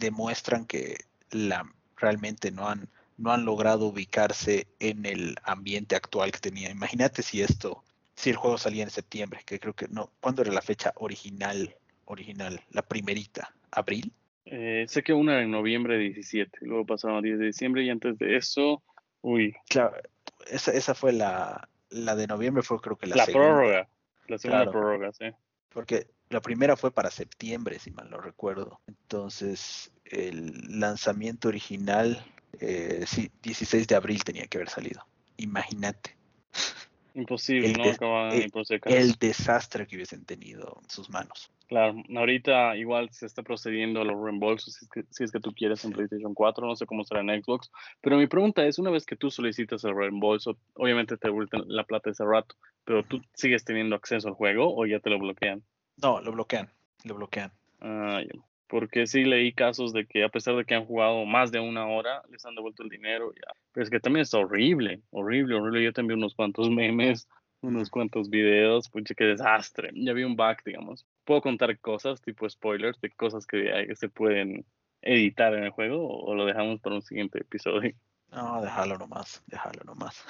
[0.00, 0.96] demuestran que
[1.30, 1.64] la,
[1.96, 2.88] realmente no han,
[3.18, 6.70] no han logrado ubicarse en el ambiente actual que tenía.
[6.70, 7.84] Imagínate si esto,
[8.16, 11.76] si el juego salía en septiembre, que creo que no, ¿cuándo era la fecha original?
[12.06, 14.12] Original, la primerita, abril.
[14.46, 17.90] Eh, sé que una era en noviembre 17, luego pasaron a 10 de diciembre y
[17.90, 18.82] antes de eso,
[19.20, 19.54] uy.
[19.68, 19.96] Claro,
[20.48, 23.88] esa, esa fue la, la de noviembre, fue creo que la, la prórroga,
[24.26, 25.26] la segunda prórroga, sí.
[25.68, 28.80] Porque la primera fue para septiembre, si mal no recuerdo.
[28.86, 32.24] Entonces, el lanzamiento original,
[32.60, 35.04] eh, sí, 16 de abril tenía que haber salido.
[35.36, 36.16] Imagínate.
[37.14, 38.30] Imposible, ¿no?
[38.30, 38.52] el,
[38.84, 41.50] el desastre que hubiesen tenido en sus manos.
[41.66, 45.40] Claro, ahorita igual se está procediendo a los reembolsos si es, que, si es que
[45.40, 48.78] tú quieres en PlayStation 4, no sé cómo será en Xbox, pero mi pregunta es,
[48.78, 53.04] una vez que tú solicitas el reembolso, obviamente te devuelven la plata ese rato, pero
[53.04, 55.62] tú sigues teniendo acceso al juego o ya te lo bloquean?
[56.02, 56.68] No, lo bloquean,
[57.04, 57.52] lo bloquean.
[57.80, 58.20] Ah,
[58.68, 61.86] Porque sí leí casos de que a pesar de que han jugado más de una
[61.86, 63.52] hora, les han devuelto el dinero, ya.
[63.72, 65.84] Pero es que también es horrible, horrible, horrible.
[65.84, 67.28] Yo también unos cuantos memes
[67.62, 69.90] unos cuantos videos, pucha, qué desastre.
[69.94, 71.06] Ya vi un bug, digamos.
[71.24, 74.64] Puedo contar cosas, tipo spoilers, de cosas que se pueden
[75.02, 77.94] editar en el juego o lo dejamos para un siguiente episodio.
[78.30, 80.24] No, déjalo nomás, déjalo nomás.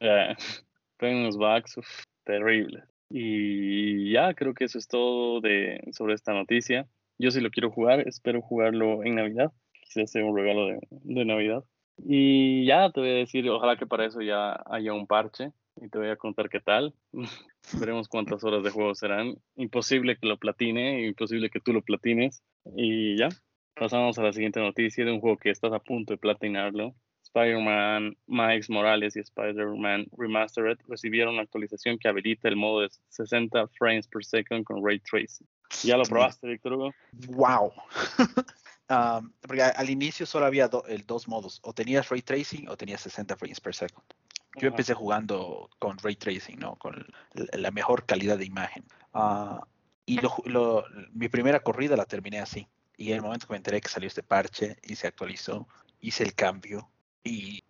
[0.00, 0.36] yeah.
[0.98, 1.78] Tengo unos bugs
[2.24, 2.84] terribles.
[3.10, 6.88] Y ya, creo que eso es todo de, sobre esta noticia.
[7.18, 9.52] Yo sí lo quiero jugar, espero jugarlo en Navidad.
[9.82, 11.64] Quizás sea un regalo de, Navidad.
[11.98, 15.88] Y ya te voy a decir, ojalá que para eso ya haya un parche y
[15.88, 16.94] te voy a contar qué tal.
[17.78, 19.34] Veremos cuántas horas de juego serán.
[19.56, 22.42] Imposible que lo platine, imposible que tú lo platines.
[22.76, 23.28] Y ya,
[23.74, 26.94] pasamos a la siguiente noticia de un juego que estás a punto de platinarlo.
[27.32, 33.68] Spider-Man Miles Morales y Spider-Man Remastered recibieron una actualización que habilita el modo de 60
[33.68, 35.46] frames per second con ray tracing.
[35.84, 36.94] ¿Ya lo probaste, Víctor Hugo?
[37.28, 37.72] ¡Wow!
[39.46, 43.36] porque al inicio solo había el dos modos, o tenías ray tracing o tenías 60
[43.36, 44.04] frames per second.
[44.56, 46.74] Yo empecé jugando con ray tracing, ¿no?
[46.76, 48.84] Con la mejor calidad de imagen.
[49.14, 49.64] Ah,
[50.04, 52.66] y lo, mi primera corrida la terminé así.
[52.96, 55.68] Y en el momento que me enteré que salió este parche y se actualizó,
[56.00, 56.90] hice el cambio
[57.24, 57.64] y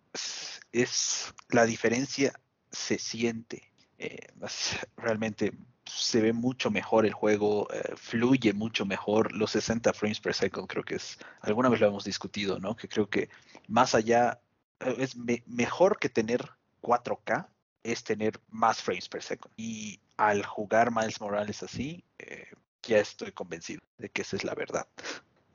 [0.71, 2.33] es, la diferencia
[2.71, 3.71] se siente.
[3.97, 4.27] Eh,
[4.97, 5.53] realmente
[5.85, 9.33] se ve mucho mejor el juego, eh, fluye mucho mejor.
[9.33, 12.75] Los 60 frames per second creo que es, alguna vez lo hemos discutido, ¿no?
[12.75, 13.29] Que creo que
[13.67, 14.41] más allá,
[14.79, 15.15] eh, es
[15.47, 16.49] mejor que tener
[16.81, 17.47] 4K
[17.83, 19.53] es tener más frames per second.
[19.57, 22.47] Y al jugar Miles Morales así, eh,
[22.83, 24.87] ya estoy convencido de que esa es la verdad.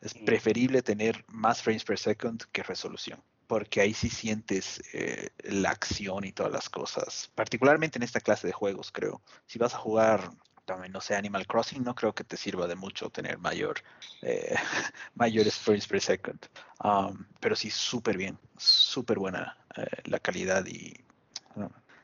[0.00, 5.70] Es preferible tener más frames per second que resolución, porque ahí sí sientes eh, la
[5.70, 9.22] acción y todas las cosas, particularmente en esta clase de juegos, creo.
[9.46, 10.30] Si vas a jugar
[10.64, 13.82] también, no sé, Animal Crossing, no creo que te sirva de mucho tener mayor,
[14.22, 14.56] eh,
[15.14, 16.40] mayores frames per second.
[16.82, 19.56] Um, pero sí, súper bien, súper buena
[20.04, 20.94] la calidad y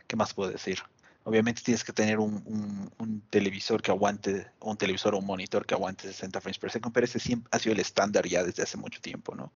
[0.06, 0.78] ¿Qué más puedo decir?
[1.24, 6.08] Obviamente tienes que tener un, televisor que aguante, un televisor o un monitor que aguante
[6.08, 9.00] 60 frames per second, pero ese siempre ha sido el estándar ya desde hace mucho
[9.00, 9.52] tiempo, ¿no?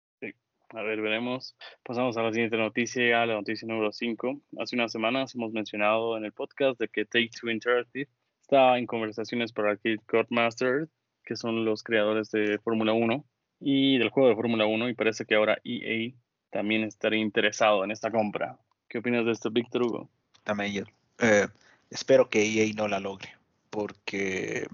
[0.71, 1.57] A ver, veremos.
[1.85, 4.41] Pasamos a la siguiente noticia, la noticia número 5.
[4.59, 8.09] Hace unas semanas hemos mencionado en el podcast de que Take Two Interactive
[8.43, 10.89] está en conversaciones para Arcade Codemasters,
[11.25, 13.25] que son los creadores de Fórmula 1
[13.61, 16.13] y del juego de Fórmula 1, y parece que ahora EA
[16.51, 18.59] también estaría interesado en esta compra.
[18.89, 20.11] ¿Qué opinas de esto, Víctor Hugo?
[20.45, 20.87] También
[21.19, 21.47] eh,
[21.91, 23.31] espero que EA no la logre,
[23.71, 24.67] porque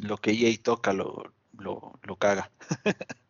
[0.00, 2.50] lo que EA toca lo, lo, caga.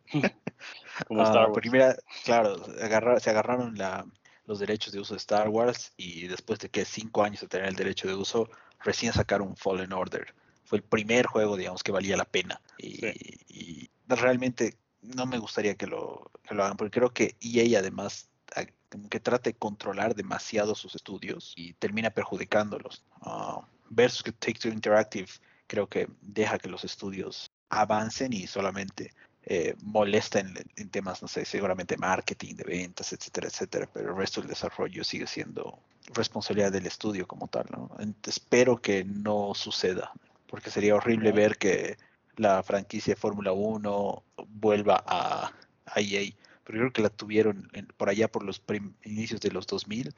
[1.06, 2.02] Como Star ah, Wars.
[2.24, 4.04] claro, se agarraron la,
[4.46, 7.68] los derechos de uso de Star Wars y después de que cinco años de tener
[7.68, 8.48] el derecho de uso,
[8.80, 10.34] recién sacaron Fallen Order.
[10.64, 12.60] Fue el primer juego, digamos, que valía la pena.
[12.78, 13.06] Y,
[13.48, 18.28] y realmente no me gustaría que lo, que lo hagan, porque creo que EA además
[18.88, 23.04] como que trata de controlar demasiado sus estudios y termina perjudicándolos.
[23.20, 25.28] Uh, versus que Take Two Interactive
[25.66, 29.12] creo que deja que los estudios avancen y solamente
[29.50, 34.42] eh, molesta en, temas, no sé, seguramente marketing, de ventas, etcétera, etcétera, pero el resto
[34.42, 35.78] del desarrollo sigue siendo
[36.12, 37.90] responsabilidad del estudio como tal, ¿no?
[38.26, 40.12] espero que no suceda,
[40.48, 41.96] porque sería horrible ver que
[42.36, 45.50] la franquicia de Fórmula 1 vuelva a,
[45.86, 46.30] a, EA,
[46.64, 48.62] pero creo que la tuvieron por allá por los
[49.04, 50.12] inicios de los 2000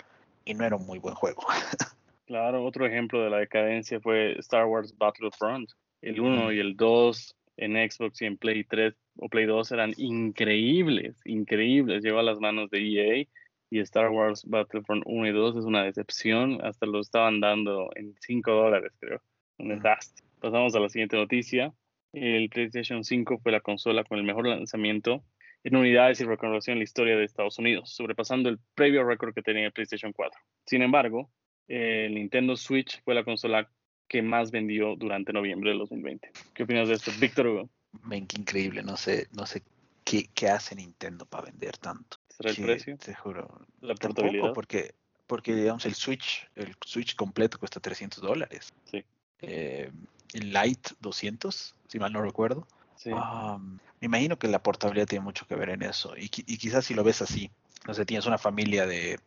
[0.44, 1.46] y no era un muy buen juego.
[2.26, 5.68] Claro, otro ejemplo de la decadencia fue Star Wars Battlefront.
[6.00, 9.92] El 1 y el 2 en Xbox y en Play 3 o Play 2 eran
[9.98, 12.02] increíbles, increíbles.
[12.02, 13.26] Llegó a las manos de EA
[13.70, 16.59] y Star Wars Battlefront 1 y 2 es una decepción.
[16.64, 19.20] Hasta lo estaban dando en 5 dólares, creo.
[19.59, 20.26] Un desastre.
[20.40, 21.72] Pasamos a la siguiente noticia.
[22.12, 25.22] El PlayStation 5 fue la consola con el mejor lanzamiento
[25.62, 29.42] en unidades y recaudación en la historia de Estados Unidos, sobrepasando el previo récord que
[29.42, 30.40] tenía el PlayStation 4.
[30.64, 31.30] Sin embargo,
[31.68, 33.70] el Nintendo Switch fue la consola
[34.09, 36.30] que más vendió durante noviembre de 2020.
[36.54, 37.70] ¿Qué opinas de esto, Víctor Hugo?
[37.92, 39.62] Ven, qué increíble, no sé, no sé
[40.05, 42.18] qué, qué hace Nintendo para vender tanto.
[42.29, 42.96] ¿Será el precio?
[42.98, 43.61] Te juro.
[43.81, 44.53] La portabilidad.
[44.55, 44.94] porque,
[45.26, 48.72] porque digamos el Switch, el Switch completo cuesta 300 dólares.
[48.90, 49.05] Sí.
[49.42, 49.90] Eh,
[50.33, 52.66] el Lite 200, si mal no recuerdo.
[52.96, 53.11] Sí.
[53.11, 56.16] me imagino que la portabilidad tiene mucho que ver en eso.
[56.16, 57.50] Y, y quizás si lo ves así,
[57.87, 59.18] no sé, tienes una familia de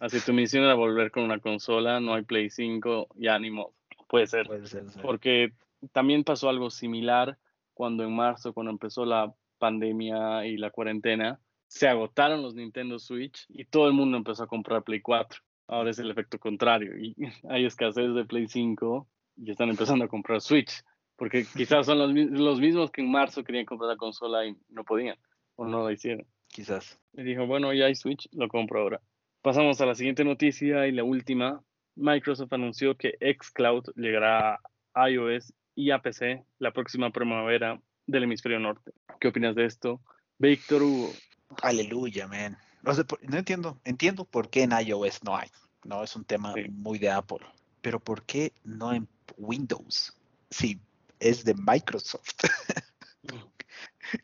[0.00, 3.72] Así tu misión era volver con una consola, no hay Play 5, ya ni modo.
[4.06, 4.46] Puede ser.
[4.46, 5.54] Puede ser Porque
[5.92, 7.38] también pasó algo similar
[7.72, 13.46] cuando en marzo, cuando empezó la pandemia y la cuarentena, se agotaron los Nintendo Switch
[13.48, 15.40] y todo el mundo empezó a comprar Play 4.
[15.68, 17.14] Ahora es el efecto contrario y
[17.48, 20.82] hay escasez de Play 5 y están empezando a comprar Switch,
[21.16, 24.84] porque quizás son los, los mismos que en marzo querían comprar la consola y no
[24.84, 25.16] podían
[25.56, 26.26] o no lo hicieron.
[26.48, 26.98] Quizás.
[27.12, 29.00] Y dijo, bueno, ya hay Switch, lo compro ahora.
[29.42, 31.62] Pasamos a la siguiente noticia y la última.
[31.94, 34.60] Microsoft anunció que xCloud llegará
[34.94, 38.92] a iOS y a PC la próxima primavera del hemisferio norte.
[39.20, 40.00] ¿Qué opinas de esto?
[40.38, 41.12] Víctor Hugo.
[41.62, 42.56] Aleluya, man.
[42.82, 42.92] No,
[43.36, 45.48] entiendo, entiendo por qué en iOS no hay.
[45.84, 47.40] No, es un tema muy de Apple.
[47.80, 50.16] Pero ¿por qué no en Windows?
[50.50, 50.80] Si
[51.20, 52.34] es de Microsoft.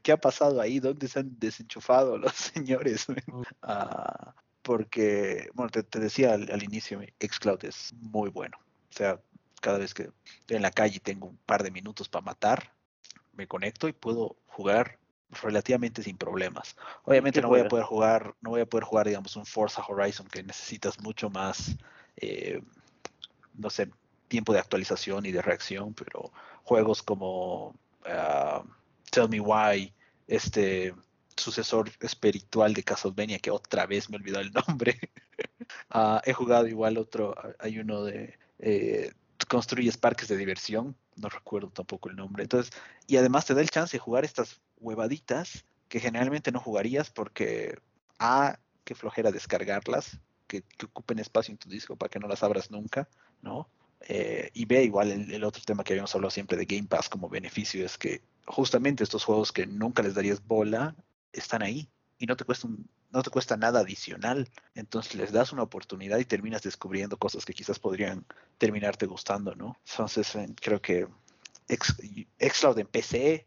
[0.03, 0.81] ¿Qué ha pasado ahí?
[0.81, 3.07] ¿Dónde se han desenchufado los señores?
[3.63, 8.57] Ah, porque, bueno, te, decía al, inicio, Xcloud es muy bueno.
[8.91, 9.21] O sea,
[9.61, 12.73] cada vez que estoy en la calle y tengo un par de minutos para matar,
[13.33, 14.99] me conecto y puedo jugar
[15.43, 16.77] relativamente sin problemas.
[17.05, 20.27] Obviamente no voy a poder jugar, no voy a poder jugar, digamos, un Forza Horizon
[20.27, 21.77] que necesitas mucho más,
[22.17, 22.63] eh,
[23.55, 23.91] no sé,
[24.29, 26.33] tiempo de actualización y de reacción, pero
[26.65, 27.75] juegos como
[28.07, 28.63] ah,
[29.11, 29.93] Tell Me Why,
[30.27, 30.95] este
[31.37, 34.99] sucesor espiritual de Castlevania, que otra vez me olvidó el nombre.
[35.91, 39.13] Ah, he jugado igual otro, hay uno de eh,
[39.49, 42.43] construyes parques de diversión, no recuerdo tampoco el nombre.
[42.43, 42.73] Entonces,
[43.07, 47.79] y además te da el chance de jugar estas huevaditas que generalmente no jugarías porque
[48.19, 52.71] A, qué flojera descargarlas, que, ocupen espacio en tu disco para que no las abras
[52.71, 53.09] nunca,
[53.43, 53.69] ¿no?
[54.09, 57.29] Eh, y B, igual el, otro tema que habíamos hablado siempre de Game Pass como
[57.29, 60.95] beneficio es que justamente estos juegos que nunca les darías bola
[61.33, 62.69] están ahí y no te cuesta
[63.15, 64.51] no te cuesta nada adicional.
[64.75, 68.27] Entonces les das una oportunidad y terminas descubriendo cosas que quizás podrían
[68.59, 69.79] terminarte gustando, ¿no?
[69.89, 71.07] Entonces creo que
[71.69, 73.47] Xcloud en PC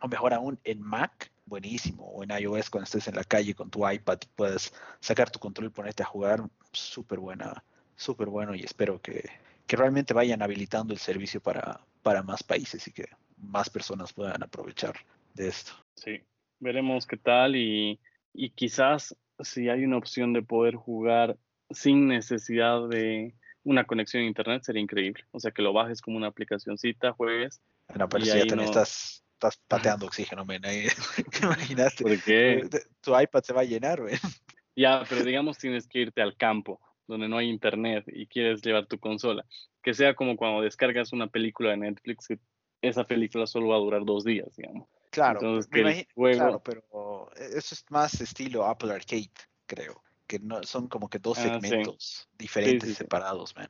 [0.00, 3.70] o mejor aún en Mac, buenísimo, o en iOS cuando estés en la calle con
[3.70, 6.42] tu iPad y puedas sacar tu control y ponerte a jugar,
[6.72, 7.62] súper buena,
[7.96, 9.28] súper bueno y espero que,
[9.68, 14.96] realmente vayan habilitando el servicio para, para más países y que más personas puedan aprovechar
[15.34, 15.70] de esto.
[15.94, 16.20] Sí,
[16.58, 18.00] veremos qué tal y,
[18.34, 21.38] y quizás si hay una opción de poder jugar
[21.70, 23.32] sin necesidad de
[23.62, 25.24] una conexión a internet sería increíble.
[25.30, 27.60] O sea, que lo bajes como una aplicacióncita, juegues.
[27.88, 30.64] Bueno, pero si ya te estás estás pateando oxígeno, men.
[30.64, 30.86] Ahí,
[31.32, 32.04] ¿Te imaginaste?
[32.04, 32.68] ¿Por qué?
[33.00, 34.18] Tu iPad se va a llenar, men.
[34.76, 38.86] Ya, pero digamos tienes que irte al campo donde no hay internet y quieres llevar
[38.86, 39.44] tu consola.
[39.82, 42.38] Que sea como cuando descargas una película de Netflix, que
[42.80, 44.88] esa película solo va a durar dos días, digamos.
[45.10, 45.40] Claro,
[46.14, 49.32] claro, pero eso es más estilo Apple Arcade,
[49.66, 53.66] creo que no, son como que dos ah, segmentos diferentes separados, man.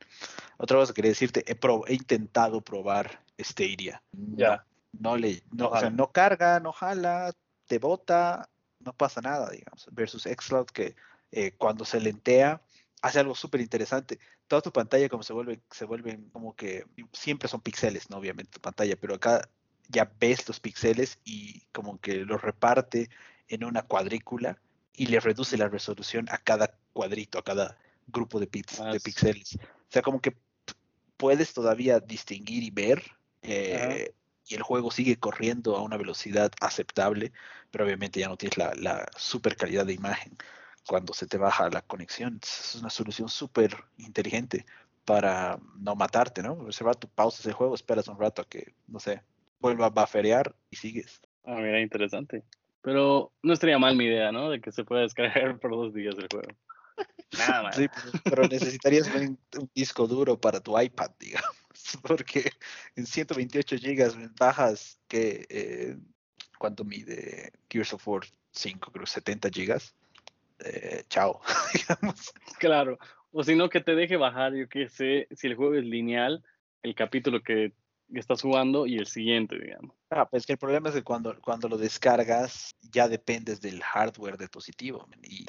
[0.59, 1.57] Otra cosa que quería decirte, he,
[1.87, 4.03] he intentado probar Stadia.
[4.11, 4.63] Ya.
[4.93, 7.33] No, le, no, o sea, no carga, no jala,
[7.65, 9.87] te bota, no pasa nada, digamos.
[9.91, 10.95] Versus Xcloud que
[11.31, 12.61] eh, cuando se lentea
[13.01, 14.19] hace algo súper interesante.
[14.47, 18.17] Toda tu pantalla como se vuelve, se vuelven como que siempre son píxeles, ¿no?
[18.17, 19.49] Obviamente tu pantalla, pero acá
[19.87, 23.09] ya ves los píxeles y como que los reparte
[23.47, 24.57] en una cuadrícula
[24.93, 27.77] y le reduce la resolución a cada cuadrito, a cada
[28.07, 29.55] grupo de, de píxeles.
[29.55, 30.35] O sea, como que
[31.17, 33.03] puedes todavía distinguir y ver.
[33.41, 34.13] Eh,
[34.51, 37.31] y el juego sigue corriendo a una velocidad aceptable,
[37.71, 40.37] pero obviamente ya no tienes la, la super calidad de imagen
[40.85, 42.39] cuando se te baja la conexión.
[42.43, 44.65] Es una solución súper inteligente
[45.05, 46.71] para no matarte, ¿no?
[46.71, 49.21] Se va, tu pausas el juego, esperas un rato a que, no sé,
[49.59, 51.21] vuelva a bufferear y sigues.
[51.45, 52.43] Ah, mira, interesante.
[52.81, 54.49] Pero no estaría mal mi idea, ¿no?
[54.49, 56.49] De que se pueda descargar por dos días el juego.
[57.37, 57.75] Nada más.
[57.75, 57.87] Sí,
[58.23, 59.39] pero, necesitarías un,
[59.73, 61.50] disco duro para tu iPad, digamos,
[62.03, 62.51] porque
[62.95, 65.97] en 128 gigas bajas que eh,
[66.57, 68.21] ¿cuánto mide Gears of War
[68.51, 68.91] 5?
[68.91, 69.95] Creo 70 gigas.
[70.59, 71.41] Eh, chao,
[71.73, 72.33] digamos.
[72.59, 72.99] Claro,
[73.31, 76.43] o si no que te deje bajar, yo qué sé, si el juego es lineal,
[76.83, 77.73] el capítulo que
[78.13, 79.95] estás jugando y el siguiente, digamos.
[80.09, 84.37] Ah, pues que el problema es que cuando, cuando lo descargas ya dependes del hardware
[84.37, 85.07] dispositivo.
[85.23, 85.45] Y,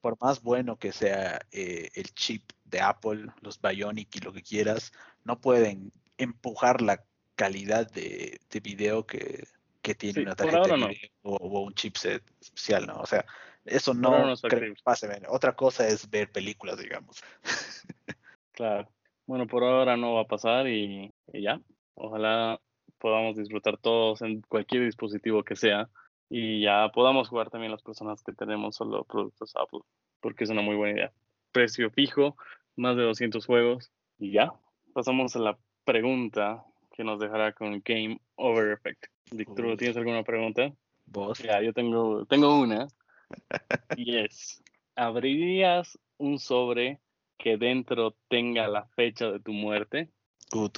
[0.00, 4.42] por más bueno que sea eh, el chip de Apple, los Bionic y lo que
[4.42, 4.92] quieras,
[5.24, 9.44] no pueden empujar la calidad de, de video que,
[9.82, 10.74] que tiene una tarjeta
[11.22, 13.00] o, un chipset especial, ¿no?
[13.00, 13.24] O sea,
[13.64, 15.08] eso no, no creo que pase.
[15.28, 17.22] Otra cosa es ver películas, digamos.
[18.52, 18.88] claro.
[19.26, 21.60] Bueno, por ahora no va a pasar y ya.
[21.94, 22.60] Ojalá
[22.98, 25.88] podamos disfrutar todos en cualquier dispositivo que sea
[26.30, 29.80] y ya podamos jugar también las personas que tenemos solo productos Apple,
[30.20, 31.12] porque es una muy buena idea.
[31.52, 32.36] Precio fijo,
[32.76, 34.52] más de 200 juegos y ya.
[34.92, 36.64] Pasamos a la pregunta
[36.94, 39.06] que nos dejará con Game Over Effect.
[39.30, 40.72] Víctor, ¿tienes alguna pregunta?
[41.06, 41.38] ¿Vos?
[41.38, 42.88] Ya, yo tengo, tengo una.
[43.96, 44.62] y es,
[44.96, 47.00] ¿abrirías un sobre
[47.38, 50.10] que dentro tenga la fecha de tu muerte?
[50.52, 50.68] Uh,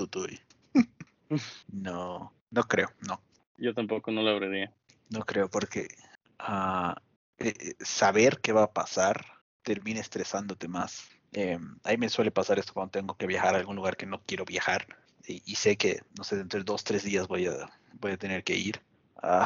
[1.72, 3.20] no, no creo, no.
[3.56, 4.72] Yo tampoco no lo abriría.
[5.10, 5.88] No creo porque
[6.40, 6.94] uh,
[7.80, 9.24] saber qué va a pasar
[9.62, 11.08] termina estresándote más.
[11.32, 14.06] Eh, a mí me suele pasar esto cuando tengo que viajar a algún lugar que
[14.06, 14.86] no quiero viajar
[15.26, 18.42] y, sé que, no sé, dentro de dos, tres días voy a, voy a tener
[18.42, 18.80] que ir.
[19.22, 19.44] Uh,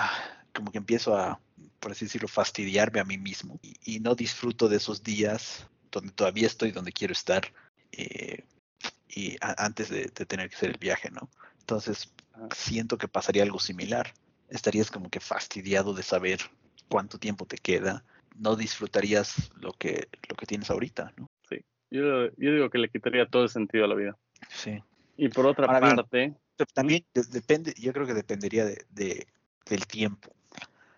[0.54, 1.40] como que empiezo a,
[1.80, 6.46] por así decirlo, fastidiarme a mí mismo y, no disfruto de esos días donde todavía
[6.46, 7.52] estoy donde quiero estar
[7.92, 8.44] eh,
[9.08, 11.28] y antes de, de, tener que hacer el viaje, ¿no?
[11.60, 12.12] Entonces,
[12.54, 14.12] siento que pasaría algo similar.
[14.54, 16.40] Estarías como que fastidiado de saber
[16.88, 18.04] cuánto tiempo te queda.
[18.36, 21.30] No disfrutarías lo que, lo que tienes ahorita, ¿no?
[21.48, 21.64] Sí.
[21.90, 24.16] Yo, yo digo que le quitaría todo el sentido a la vida.
[24.50, 24.82] Sí.
[25.16, 26.34] Y por otra parte.
[26.72, 29.26] también depende, yo creo que dependería de, de,
[29.66, 30.34] del tiempo.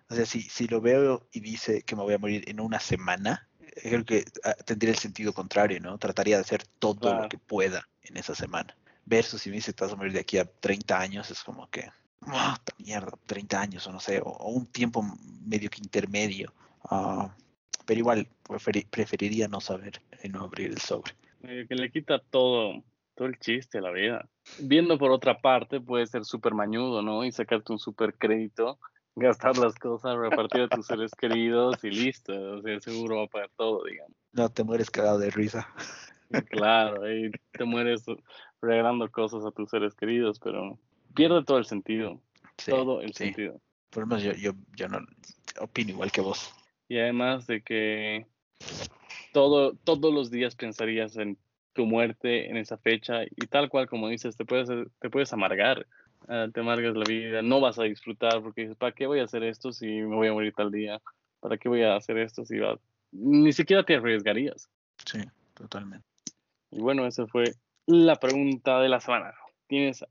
[0.09, 2.78] O sea, si, si lo veo y dice que me voy a morir en una
[2.78, 3.48] semana,
[3.82, 5.98] creo que ah, tendría el sentido contrario, ¿no?
[5.98, 8.76] Trataría de hacer todo lo que pueda en esa semana
[9.07, 11.70] versus si me dice que vas a morir de aquí a 30 años, es como
[11.70, 11.88] que,
[12.33, 15.05] oh, mierda, 30 años o no sé, o, un tiempo
[15.45, 16.53] medio que intermedio.
[16.85, 17.35] Ah,
[17.85, 18.29] pero igual
[18.91, 21.14] preferiría no saber y no abrir el sobre.
[21.41, 22.83] que le quita todo,
[23.14, 24.29] todo el chiste a la vida.
[24.61, 27.24] Viendo por otra parte, puede ser súper mañudo, ¿no?
[27.24, 28.79] Y sacarte un súper crédito,
[29.14, 32.33] gastar las cosas, repartir a tus seres queridos y listo.
[32.33, 34.16] O sea, seguro va a pagar todo, digamos.
[34.33, 35.68] No, te mueres cagado de risa.
[36.51, 38.05] Claro, ahí te mueres
[38.61, 40.77] regalando cosas a tus seres queridos, pero
[41.17, 42.21] pierde todo el sentido.
[42.67, 43.61] todo el sentido.
[43.91, 44.99] Por lo menos yo, yo, yo no
[45.61, 46.55] opino igual que vos.
[46.89, 48.27] Y además de que
[49.33, 51.37] todo, todos los días pensarías en
[51.73, 55.87] tu muerte en esa fecha y tal cual como dices, te puedes, te puedes amargar,
[56.29, 59.25] ah, te amargas la vida, no vas a disfrutar porque dices, ¿para qué voy a
[59.25, 61.01] hacer esto si me voy a morir tal día?
[61.41, 62.79] ¿Para qué voy a hacer esto si va...
[63.12, 64.69] Ni siquiera te arriesgarías.
[65.05, 65.19] Sí,
[65.55, 66.07] totalmente.
[66.71, 67.55] Y bueno, esa fue
[67.87, 69.35] la pregunta de la semana.
[69.69, 70.05] ¿Tienes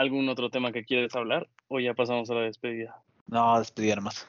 [0.00, 2.96] algún otro tema que quieres hablar o ya pasamos a la despedida?
[3.26, 4.26] No, despedida más.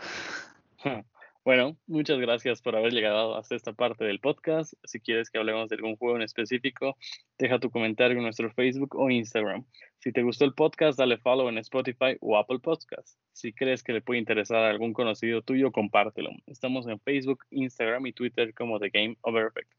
[1.43, 4.75] Bueno, muchas gracias por haber llegado hasta esta parte del podcast.
[4.83, 6.97] Si quieres que hablemos de algún juego en específico,
[7.39, 9.65] deja tu comentario en nuestro Facebook o Instagram.
[9.97, 13.17] Si te gustó el podcast, dale follow en Spotify o Apple Podcast.
[13.33, 16.29] Si crees que le puede interesar a algún conocido tuyo, compártelo.
[16.45, 19.71] Estamos en Facebook, Instagram y Twitter como The Game Over Effect.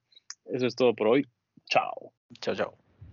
[0.47, 1.29] eso es todo por hoy.
[1.67, 2.13] Chao.
[2.41, 2.92] Chao, chao.